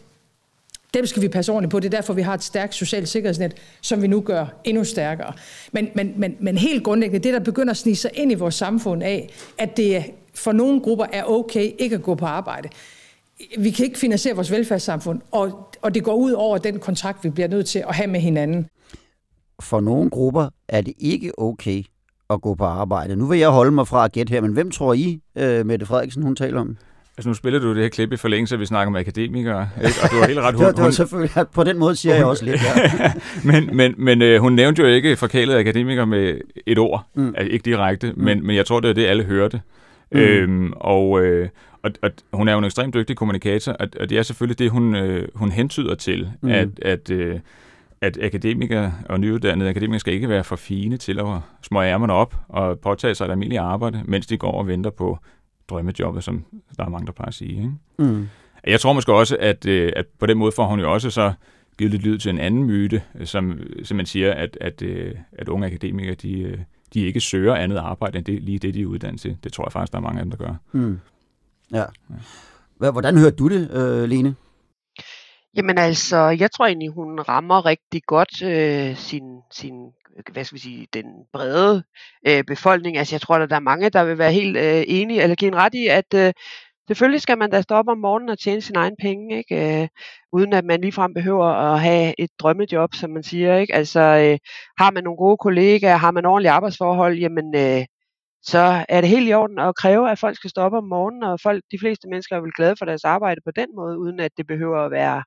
Dem 0.98 1.06
skal 1.06 1.22
vi 1.22 1.28
passe 1.28 1.52
ordentligt 1.52 1.72
på. 1.72 1.80
Det 1.80 1.86
er 1.86 1.98
derfor, 1.98 2.14
vi 2.14 2.22
har 2.22 2.34
et 2.34 2.44
stærkt 2.44 2.76
socialt 2.76 3.10
sikkerhedsnet, 3.10 3.54
som 3.82 4.02
vi 4.02 4.08
nu 4.08 4.22
gør 4.22 4.46
endnu 4.64 4.84
stærkere. 4.84 5.34
Men, 5.72 5.90
men, 5.96 6.14
men, 6.18 6.36
men 6.40 6.58
helt 6.58 6.84
grundlæggende, 6.84 7.24
det 7.24 7.34
der 7.34 7.40
begynder 7.40 7.72
at 7.72 7.78
snige 7.78 7.96
sig 7.96 8.12
ind 8.14 8.32
i 8.32 8.36
vores 8.36 8.56
samfund 8.56 9.04
af, 9.04 9.30
at 9.58 9.78
det 9.78 10.04
for 10.36 10.52
nogle 10.52 10.82
grupper 10.82 11.06
er 11.14 11.24
okay 11.24 11.72
ikke 11.80 11.96
at 11.96 12.02
gå 12.02 12.16
på 12.16 12.26
arbejde. 12.26 12.70
Vi 13.58 13.72
kan 13.72 13.86
ikke 13.86 14.00
finansiere 14.00 14.36
vores 14.36 14.52
velfærdssamfund, 14.52 15.22
og, 15.32 15.70
og 15.82 15.96
det 15.96 16.04
går 16.04 16.16
ud 16.16 16.32
over 16.32 16.58
den 16.58 16.80
kontrakt, 16.80 17.24
vi 17.24 17.30
bliver 17.30 17.48
nødt 17.48 17.66
til 17.66 17.84
at 17.88 17.96
have 17.96 18.08
med 18.08 18.20
hinanden. 18.20 18.68
For 19.62 19.80
nogle 19.80 20.10
grupper 20.10 20.50
er 20.68 20.82
det 20.82 20.94
ikke 21.00 21.40
okay 21.40 21.84
at 22.30 22.42
gå 22.42 22.56
på 22.56 22.64
arbejde. 22.64 23.16
Nu 23.16 23.26
vil 23.26 23.40
jeg 23.40 23.50
holde 23.50 23.72
mig 23.72 23.88
fra 23.88 24.06
at 24.06 24.12
gætte 24.12 24.32
her, 24.32 24.42
men 24.42 24.54
hvem 24.54 24.72
tror 24.72 24.94
I, 24.94 25.20
uh, 25.36 25.66
Mette 25.66 25.86
Frederiksen, 25.86 26.24
hun 26.24 26.36
taler 26.36 26.60
om? 26.60 26.78
Altså 27.18 27.30
nu 27.30 27.34
spiller 27.34 27.60
du 27.60 27.74
det 27.74 27.82
her 27.82 27.90
klip 27.90 28.14
i 28.14 28.18
forlængelse, 28.18 28.56
at 28.56 28.60
vi 28.60 28.66
snakker 28.66 28.92
med 28.92 29.00
akademikere, 29.00 29.70
ikke? 29.78 29.96
og 30.04 30.12
du 30.12 30.16
har 30.16 30.28
helt 30.28 30.40
ret. 30.40 30.56
Hun, 30.58 30.66
det, 30.66 30.84
var, 30.84 30.90
selvfølgelig, 30.90 31.48
på 31.54 31.64
den 31.64 31.78
måde 31.78 31.96
siger 31.96 32.14
hun, 32.14 32.20
jeg 32.20 32.28
også 32.28 32.46
lidt, 32.46 32.62
ja. 32.64 33.14
men 33.52 33.76
men, 33.76 33.94
men 33.98 34.22
øh, 34.22 34.42
hun 34.42 34.54
nævnte 34.54 34.82
jo 34.82 34.88
ikke 34.88 35.16
forkælede 35.16 35.60
akademikere 35.60 36.06
med 36.08 36.42
et 36.66 36.78
ord, 36.78 37.06
mm. 37.16 37.34
altså, 37.38 37.54
ikke 37.54 37.64
direkte, 37.64 38.12
mm. 38.12 38.24
men, 38.24 38.48
men 38.48 38.56
jeg 38.56 38.66
tror, 38.66 38.80
det 38.80 38.90
er 38.90 38.94
det, 38.94 39.06
alle 39.06 39.24
hørte. 39.24 39.62
Mm. 40.12 40.20
Øhm, 40.20 40.74
og, 40.76 41.26
øh, 41.26 41.50
og, 41.84 41.92
og 42.02 42.12
hun 42.34 42.48
er 42.48 42.52
jo 42.52 42.58
en 42.58 42.66
ekstremt 42.66 42.94
dygtig 42.94 43.16
kommunikator, 43.16 43.72
og, 43.72 43.88
og 44.00 44.10
det 44.10 44.18
er 44.18 44.22
selvfølgelig 44.24 44.60
det, 44.60 44.72
hun, 44.72 44.96
øh, 44.96 45.28
hun 45.36 45.52
hentyder 45.52 45.96
til, 45.96 46.30
mm. 46.42 46.50
at, 46.50 46.68
at, 46.82 47.12
øh, 47.12 47.40
at 48.02 48.18
akademikere 48.22 48.94
og 49.10 49.20
nyuddannede 49.20 49.70
akademikere 49.70 50.00
skal 50.00 50.14
ikke 50.14 50.30
være 50.30 50.44
for 50.44 50.56
fine 50.56 50.98
til 50.98 51.20
at 51.20 51.26
små 51.62 51.82
ærmerne 51.82 52.14
op 52.14 52.36
og 52.50 52.80
påtage 52.80 53.16
sig 53.16 53.26
et 53.26 53.32
almindeligt 53.32 53.62
arbejde, 53.62 54.02
mens 54.06 54.28
de 54.28 54.38
går 54.38 54.52
og 54.52 54.68
venter 54.68 54.90
på 54.90 55.18
drømmejobbet, 55.70 56.24
som 56.24 56.46
der 56.78 56.86
er 56.86 56.90
mange, 56.90 57.06
der 57.06 57.12
plejer 57.12 57.28
at 57.28 57.34
sige. 57.34 57.52
Ikke? 57.52 57.72
Mm. 57.98 58.28
Jeg 58.68 58.80
tror 58.80 58.94
måske 58.94 59.14
også, 59.14 59.38
at, 59.40 59.66
øh, 59.66 59.92
at 59.96 60.06
på 60.20 60.26
den 60.26 60.38
måde 60.38 60.52
får 60.52 60.66
hun 60.66 60.80
jo 60.80 60.94
også 60.94 61.10
så 61.10 61.34
givet 61.78 61.92
lidt 61.92 62.04
lyd 62.04 62.18
til 62.18 62.30
en 62.30 62.40
anden 62.40 62.64
myte, 62.64 63.02
som, 63.24 63.60
som 63.84 63.98
man 63.98 64.06
siger, 64.06 64.34
at, 64.34 64.58
at, 64.62 64.82
øh, 64.82 65.16
at 65.32 65.48
unge 65.50 65.68
akademikere, 65.68 66.16
de, 66.16 66.40
øh, 66.40 66.58
de 66.94 67.00
ikke 67.02 67.20
søger 67.20 67.56
andet 67.56 67.78
arbejde, 67.78 68.18
end 68.18 68.26
det, 68.26 68.44
lige 68.44 68.60
det, 68.60 68.74
de 68.74 68.82
er 68.82 68.86
uddannet 68.86 69.22
til. 69.22 69.38
Det 69.44 69.54
tror 69.54 69.66
jeg 69.66 69.72
faktisk, 69.72 69.92
der 69.92 69.98
er 69.98 70.04
mange 70.04 70.20
af 70.20 70.26
dem, 70.26 70.32
der 70.32 70.38
gør. 70.38 70.56
Mm. 70.72 71.00
Ja. 71.74 71.84
Hvordan 72.78 73.18
hørte 73.18 73.36
du 73.36 73.50
det, 73.50 73.72
øh, 73.72 74.10
Lene? 74.10 74.36
Jamen 75.56 75.78
altså, 75.78 76.18
jeg 76.18 76.52
tror 76.52 76.66
egentlig, 76.66 76.90
hun 76.90 77.20
rammer 77.20 77.66
rigtig 77.66 78.02
godt 78.04 78.42
øh, 78.44 78.96
sin, 78.96 79.42
sin 79.52 79.74
hvad 80.32 80.44
skal 80.44 80.56
vi 80.56 80.62
sige, 80.62 80.88
den 80.94 81.06
brede 81.34 81.84
øh, 82.28 82.44
befolkning. 82.44 82.98
Altså 82.98 83.16
jeg 83.16 83.22
tror, 83.22 83.36
at 83.36 83.50
der 83.50 83.56
er 83.56 83.60
mange, 83.60 83.90
der 83.90 84.04
vil 84.04 84.18
være 84.18 84.32
helt 84.32 84.58
øh, 84.58 84.84
enige, 84.88 85.24
eller 85.24 85.36
give 85.36 85.48
en 85.48 85.56
ret 85.56 85.74
i, 85.74 85.88
at 85.88 86.14
øh, 86.16 86.34
selvfølgelig 86.88 87.22
skal 87.22 87.38
man 87.38 87.52
da 87.52 87.62
stå 87.62 87.76
op 87.76 87.88
om 87.88 87.98
morgenen 87.98 88.30
og 88.30 88.40
tjene 88.40 88.62
sin 88.62 88.76
egen 88.76 88.96
penge, 89.02 89.38
ikke? 89.38 89.82
Øh, 89.82 89.88
uden 90.32 90.54
at 90.54 90.66
man 90.66 90.82
ligefrem 90.82 91.14
behøver 91.14 91.46
at 91.46 91.80
have 91.82 92.14
et 92.20 92.30
drømmejob, 92.40 92.94
som 92.96 93.10
man 93.10 93.24
siger. 93.24 93.58
Ikke? 93.58 93.76
Altså 93.76 94.00
øh, 94.00 94.38
har 94.80 94.92
man 94.92 95.04
nogle 95.04 95.18
gode 95.18 95.38
kollegaer, 95.38 95.98
har 95.98 96.12
man 96.12 96.26
ordentlige 96.26 96.52
arbejdsforhold, 96.52 97.18
jamen 97.18 97.56
øh, 97.56 97.86
så 98.44 98.86
er 98.90 99.02
det 99.02 99.10
helt 99.10 99.30
i 99.30 99.34
orden 99.34 99.60
at 99.60 99.76
kræve, 99.76 100.12
at 100.12 100.20
folk 100.20 100.36
skal 100.36 100.50
stå 100.50 100.62
op 100.62 100.74
om 100.74 100.84
morgenen, 100.84 101.24
og 101.24 101.40
folk, 101.44 101.64
de 101.72 101.80
fleste 101.80 102.08
mennesker 102.10 102.36
er 102.36 102.42
vel 102.42 102.54
glade 102.58 102.76
for 102.80 102.86
deres 102.86 103.04
arbejde 103.04 103.42
på 103.46 103.52
den 103.56 103.68
måde, 103.76 104.00
uden 104.00 104.20
at 104.20 104.32
det 104.38 104.48
behøver 104.48 104.80
at 104.86 104.92
være... 104.92 105.24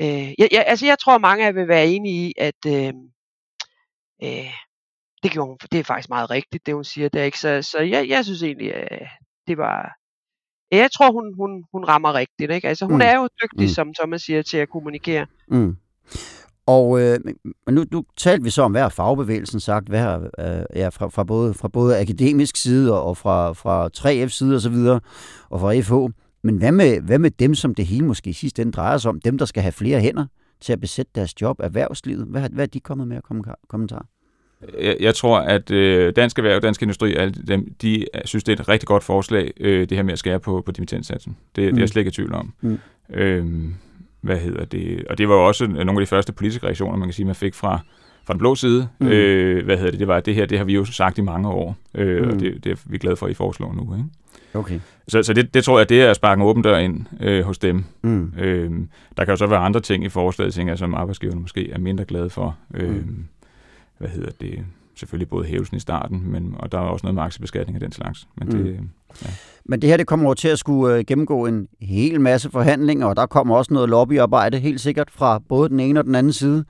Øh, 0.00 0.28
jeg, 0.38 0.48
jeg, 0.52 0.64
altså 0.66 0.86
jeg 0.86 0.98
tror, 0.98 1.18
mange 1.18 1.46
af 1.46 1.54
vil 1.54 1.68
være 1.68 1.86
enige 1.86 2.28
i, 2.28 2.32
at... 2.38 2.66
Øh, 2.66 2.92
Øh, 4.24 4.52
det 5.22 5.30
gjorde 5.30 5.48
hun, 5.48 5.56
for 5.60 5.68
det 5.68 5.80
er 5.80 5.84
faktisk 5.84 6.08
meget 6.08 6.30
rigtigt, 6.30 6.66
det 6.66 6.74
hun 6.74 6.84
siger 6.84 7.08
der, 7.08 7.22
ikke? 7.22 7.38
Så, 7.38 7.62
så 7.62 7.78
jeg, 7.78 8.08
jeg 8.08 8.24
synes 8.24 8.42
egentlig, 8.42 8.72
øh, 8.74 9.08
det 9.46 9.58
var... 9.58 9.96
Jeg 10.70 10.90
tror, 10.96 11.12
hun, 11.12 11.34
hun, 11.36 11.64
hun 11.72 11.84
rammer 11.84 12.14
rigtigt, 12.14 12.50
ikke? 12.50 12.68
Altså, 12.68 12.84
hun 12.84 12.94
mm. 12.94 13.00
er 13.00 13.16
jo 13.16 13.28
dygtig, 13.42 13.64
mm. 13.64 13.74
som 13.74 13.94
Thomas 13.94 14.22
siger, 14.22 14.42
til 14.42 14.56
at 14.56 14.68
kommunikere. 14.68 15.26
Mm. 15.48 15.76
Og 16.66 17.00
øh, 17.00 17.20
nu, 17.70 17.84
nu 17.90 18.04
talte 18.16 18.44
vi 18.44 18.50
så 18.50 18.62
om, 18.62 18.70
hvad 18.70 18.90
fagbevægelsen 18.90 19.60
sagt, 19.60 19.88
hvad 19.88 20.00
har, 20.00 20.30
øh, 20.38 20.64
ja, 20.74 20.88
fra, 20.88 21.08
fra, 21.08 21.24
både, 21.24 21.54
fra 21.54 21.68
både 21.68 22.00
akademisk 22.00 22.56
side 22.56 23.02
og 23.02 23.16
fra, 23.16 23.52
fra 23.52 23.88
3F 23.96 24.28
side 24.28 24.56
osv., 24.56 24.74
og, 24.74 25.00
og 25.50 25.60
fra 25.60 25.80
FH. 25.80 26.12
Men 26.42 26.56
hvad 26.56 26.72
med, 26.72 27.00
hvad 27.00 27.18
med 27.18 27.30
dem, 27.30 27.54
som 27.54 27.74
det 27.74 27.86
hele 27.86 28.06
måske 28.06 28.30
i 28.30 28.32
sidste 28.32 28.62
ende 28.62 28.72
drejer 28.72 28.98
sig 28.98 29.08
om, 29.08 29.20
dem, 29.20 29.38
der 29.38 29.44
skal 29.44 29.62
have 29.62 29.72
flere 29.72 30.00
hænder 30.00 30.26
til 30.60 30.72
at 30.72 30.80
besætte 30.80 31.12
deres 31.14 31.40
job, 31.40 31.60
erhvervslivet? 31.60 32.26
Hvad, 32.26 32.50
hvad 32.50 32.64
er 32.64 32.70
de 32.70 32.80
kommet 32.80 33.08
med 33.08 33.16
at 33.16 33.22
kommentar? 33.68 34.06
Jeg, 34.80 34.96
jeg 35.00 35.14
tror, 35.14 35.38
at 35.38 35.70
øh, 35.70 36.12
Dansk 36.16 36.38
Erhverv 36.38 36.56
og 36.56 36.62
Dansk 36.62 36.82
Industri, 36.82 37.14
alle 37.14 37.34
dem, 37.48 37.74
de 37.82 38.06
synes, 38.24 38.44
det 38.44 38.58
er 38.58 38.62
et 38.62 38.68
rigtig 38.68 38.86
godt 38.86 39.04
forslag, 39.04 39.52
øh, 39.60 39.88
det 39.88 39.96
her 39.96 40.02
med 40.02 40.12
at 40.12 40.18
skære 40.18 40.40
på, 40.40 40.62
på 40.66 40.72
dimittentsatsen. 40.72 41.36
Det, 41.56 41.62
mm. 41.62 41.66
det 41.66 41.72
er 41.72 41.76
jeg 41.76 41.82
mm. 41.82 41.86
slet 41.86 42.00
ikke 42.00 42.08
i 42.08 42.12
tvivl 42.12 42.34
om. 42.34 42.52
Mm. 42.60 42.78
Øhm, 43.10 43.74
hvad 44.20 44.38
hedder 44.38 44.64
det? 44.64 45.04
Og 45.10 45.18
det 45.18 45.28
var 45.28 45.34
jo 45.34 45.46
også 45.46 45.66
nogle 45.66 45.90
af 45.90 45.96
de 46.00 46.06
første 46.06 46.32
politiske 46.32 46.66
reaktioner, 46.66 46.96
man 46.96 47.08
kan 47.08 47.12
sige, 47.12 47.26
man 47.26 47.34
fik 47.34 47.54
fra, 47.54 47.80
fra 48.24 48.34
den 48.34 48.38
blå 48.38 48.54
side. 48.54 48.88
Mm. 49.00 49.06
Øh, 49.06 49.64
hvad 49.64 49.76
hedder 49.76 49.90
det? 49.90 50.00
Det 50.00 50.08
var, 50.08 50.16
at 50.16 50.26
det 50.26 50.34
her, 50.34 50.46
det 50.46 50.58
har 50.58 50.64
vi 50.64 50.74
jo 50.74 50.84
sagt 50.84 51.18
i 51.18 51.22
mange 51.22 51.48
år, 51.48 51.76
øh, 51.94 52.22
mm. 52.22 52.30
og 52.30 52.40
det, 52.40 52.64
det 52.64 52.72
er 52.72 52.76
vi 52.86 52.98
glade 52.98 53.16
for, 53.16 53.26
at 53.26 53.32
I 53.32 53.34
foreslår 53.34 53.74
nu. 53.74 53.94
Ikke? 53.96 54.08
Okay. 54.54 54.80
Så, 55.08 55.22
så 55.22 55.32
det, 55.32 55.54
det 55.54 55.64
tror 55.64 55.78
jeg, 55.78 55.88
det 55.88 56.02
er 56.02 56.10
at 56.10 56.16
sparke 56.16 56.40
en 56.40 56.46
åben 56.46 56.62
dør 56.62 56.78
ind 56.78 57.06
øh, 57.20 57.44
hos 57.44 57.58
dem. 57.58 57.84
Mm. 58.02 58.32
Øh, 58.38 58.70
der 59.16 59.24
kan 59.24 59.32
jo 59.32 59.36
så 59.36 59.46
være 59.46 59.58
andre 59.58 59.80
ting 59.80 60.04
i 60.04 60.08
forslaget, 60.08 60.54
ting, 60.54 60.78
som 60.78 60.94
arbejdsgiverne 60.94 61.40
måske 61.40 61.70
er 61.70 61.78
mindre 61.78 62.04
glade 62.04 62.30
for. 62.30 62.56
Øh, 62.74 62.94
mm. 62.94 63.24
Hvad 63.98 64.08
hedder 64.08 64.30
det? 64.40 64.64
selvfølgelig 64.94 65.28
både 65.28 65.44
hævelsen 65.46 65.76
i 65.76 65.80
starten, 65.80 66.30
men, 66.30 66.54
og 66.58 66.72
der 66.72 66.78
er 66.78 66.82
også 66.82 67.06
noget 67.06 67.14
med 67.14 67.22
aktiebeskatning 67.22 67.76
af 67.76 67.80
den 67.80 67.92
slags. 67.92 68.28
Men, 68.36 68.48
det, 68.50 68.80
mm. 68.80 68.88
ja. 69.22 69.30
men 69.64 69.82
det 69.82 69.90
her 69.90 69.96
det 69.96 70.06
kommer 70.06 70.26
over 70.26 70.34
til 70.34 70.48
at 70.48 70.58
skulle 70.58 70.96
øh, 70.96 71.04
gennemgå 71.06 71.46
en 71.46 71.68
hel 71.80 72.20
masse 72.20 72.50
forhandlinger, 72.50 73.06
og 73.06 73.16
der 73.16 73.26
kommer 73.26 73.56
også 73.56 73.74
noget 73.74 73.88
lobbyarbejde, 73.88 74.58
helt 74.58 74.80
sikkert 74.80 75.10
fra 75.10 75.38
både 75.48 75.68
den 75.68 75.80
ene 75.80 76.00
og 76.00 76.04
den 76.04 76.14
anden 76.14 76.32
side. 76.32 76.64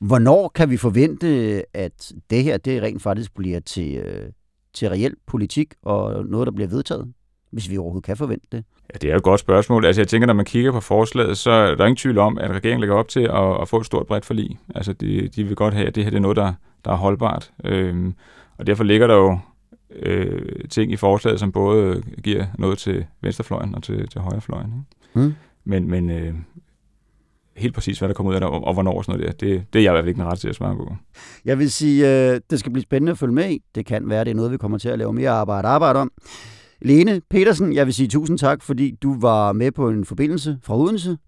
Hvornår 0.00 0.48
kan 0.54 0.70
vi 0.70 0.76
forvente, 0.76 1.62
at 1.76 2.12
det 2.30 2.44
her 2.44 2.56
det 2.56 2.82
rent 2.82 3.02
faktisk 3.02 3.34
bliver 3.34 3.60
til, 3.60 3.96
øh, 3.96 4.30
til 4.74 4.88
reel 4.88 5.14
politik 5.26 5.74
og 5.82 6.26
noget, 6.26 6.46
der 6.46 6.52
bliver 6.52 6.68
vedtaget? 6.68 7.12
Hvis 7.56 7.70
vi 7.70 7.78
overhovedet 7.78 8.04
kan 8.04 8.16
forvente 8.16 8.46
det? 8.52 8.64
Ja, 8.92 8.98
det 8.98 9.10
er 9.10 9.16
et 9.16 9.22
godt 9.22 9.40
spørgsmål. 9.40 9.84
Altså, 9.84 10.02
jeg 10.02 10.08
tænker, 10.08 10.26
når 10.26 10.34
man 10.34 10.44
kigger 10.44 10.72
på 10.72 10.80
forslaget, 10.80 11.38
så 11.38 11.50
er 11.50 11.74
der 11.74 11.84
ingen 11.84 11.96
tvivl 11.96 12.18
om, 12.18 12.38
at 12.38 12.50
regeringen 12.50 12.80
lægger 12.80 12.96
op 12.96 13.08
til 13.08 13.20
at, 13.20 13.60
at 13.60 13.68
få 13.68 13.80
et 13.80 13.86
stort 13.86 14.06
bredt 14.06 14.24
forlig. 14.24 14.58
Altså, 14.74 14.92
de, 14.92 15.28
de 15.28 15.44
vil 15.44 15.56
godt 15.56 15.74
have, 15.74 15.86
at 15.86 15.94
det 15.94 16.04
her 16.04 16.10
det 16.10 16.16
er 16.16 16.20
noget, 16.20 16.36
der, 16.36 16.52
der 16.84 16.92
er 16.92 16.96
holdbart. 16.96 17.52
Øhm, 17.64 18.14
og 18.58 18.66
derfor 18.66 18.84
ligger 18.84 19.06
der 19.06 19.14
jo 19.14 19.38
øh, 19.96 20.68
ting 20.70 20.92
i 20.92 20.96
forslaget, 20.96 21.40
som 21.40 21.52
både 21.52 22.02
giver 22.22 22.46
noget 22.58 22.78
til 22.78 23.06
venstrefløjen 23.20 23.74
og 23.74 23.82
til, 23.82 24.08
til 24.08 24.20
højrefløjen. 24.20 24.66
Ikke? 24.66 25.26
Mm. 25.26 25.34
Men, 25.64 25.90
men 25.90 26.10
øh, 26.10 26.34
helt 27.56 27.74
præcis, 27.74 27.98
hvad 27.98 28.08
der 28.08 28.14
kommer 28.14 28.30
ud 28.30 28.34
af 28.34 28.40
det, 28.40 28.50
og, 28.50 28.64
og 28.64 28.72
hvornår 28.74 28.96
og 28.96 29.04
sådan 29.04 29.20
noget 29.20 29.40
der, 29.40 29.46
det, 29.46 29.64
det 29.72 29.78
er 29.78 29.82
jeg 29.82 29.90
i 29.90 29.94
hvert 29.94 30.02
fald 30.02 30.08
ikke 30.08 30.24
ret 30.24 30.38
til 30.38 30.48
at 30.48 30.54
svare 30.54 30.76
på. 30.76 30.96
Jeg 31.44 31.58
vil 31.58 31.70
sige, 31.70 32.32
øh, 32.32 32.40
det 32.50 32.58
skal 32.58 32.72
blive 32.72 32.82
spændende 32.82 33.12
at 33.12 33.18
følge 33.18 33.34
med 33.34 33.50
i. 33.50 33.62
Det 33.74 33.86
kan 33.86 34.08
være, 34.08 34.24
det 34.24 34.30
er 34.30 34.34
noget, 34.34 34.52
vi 34.52 34.56
kommer 34.56 34.78
til 34.78 34.88
at 34.88 34.98
lave 34.98 35.12
mere 35.12 35.30
arbejde, 35.30 35.68
arbejde 35.68 35.98
om. 35.98 36.12
Lene 36.82 37.20
Petersen, 37.30 37.72
jeg 37.72 37.86
vil 37.86 37.94
sige 37.94 38.08
tusind 38.08 38.38
tak, 38.38 38.62
fordi 38.62 38.90
du 39.02 39.20
var 39.20 39.52
med 39.52 39.72
på 39.72 39.88
en 39.88 40.04
forbindelse 40.04 40.58
fra 40.62 40.78
Odense. 40.78 41.18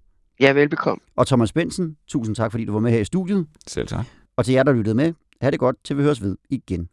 Ja, 0.41 0.53
velbekomme. 0.53 1.01
Og 1.17 1.27
Thomas 1.27 1.53
Bensen, 1.53 1.97
tusind 2.09 2.37
tak, 2.37 2.51
fordi 2.51 2.65
du 2.65 2.73
var 2.73 2.81
med 2.81 2.91
her 2.91 3.01
i 3.01 3.05
studiet. 3.05 3.47
Selv 3.67 3.89
tak. 3.89 4.05
Og 4.37 4.45
til 4.45 4.55
jer, 4.55 4.63
der 4.63 4.73
lyttede 4.73 4.95
med, 4.95 5.13
ha' 5.41 5.51
det 5.51 5.59
godt, 5.59 5.77
til 5.85 5.97
vi 5.97 6.03
høres 6.03 6.23
ved 6.23 6.37
igen. 6.51 6.89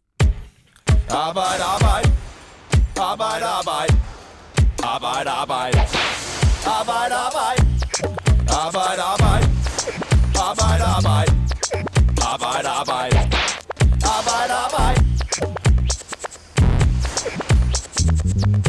Arbejde, 1.10 1.62
arbejde. 1.74 2.08
Arbejde, 2.96 3.44
arbejde. 3.58 3.94
Arbejde, 4.82 5.30
arbejde. 5.30 5.78
Arbejde, 6.78 7.14
arbejde. 7.26 7.62
Arbejde, 8.64 9.02
arbejde. 9.12 9.46
Arbejde, 10.48 10.84
arbejde. 10.96 11.32
Arbejde, 12.32 12.68
arbejde. 12.80 13.18
Arbejde, 14.16 14.52
arbejde. 14.66 15.25
Mm-hmm. 18.36 18.65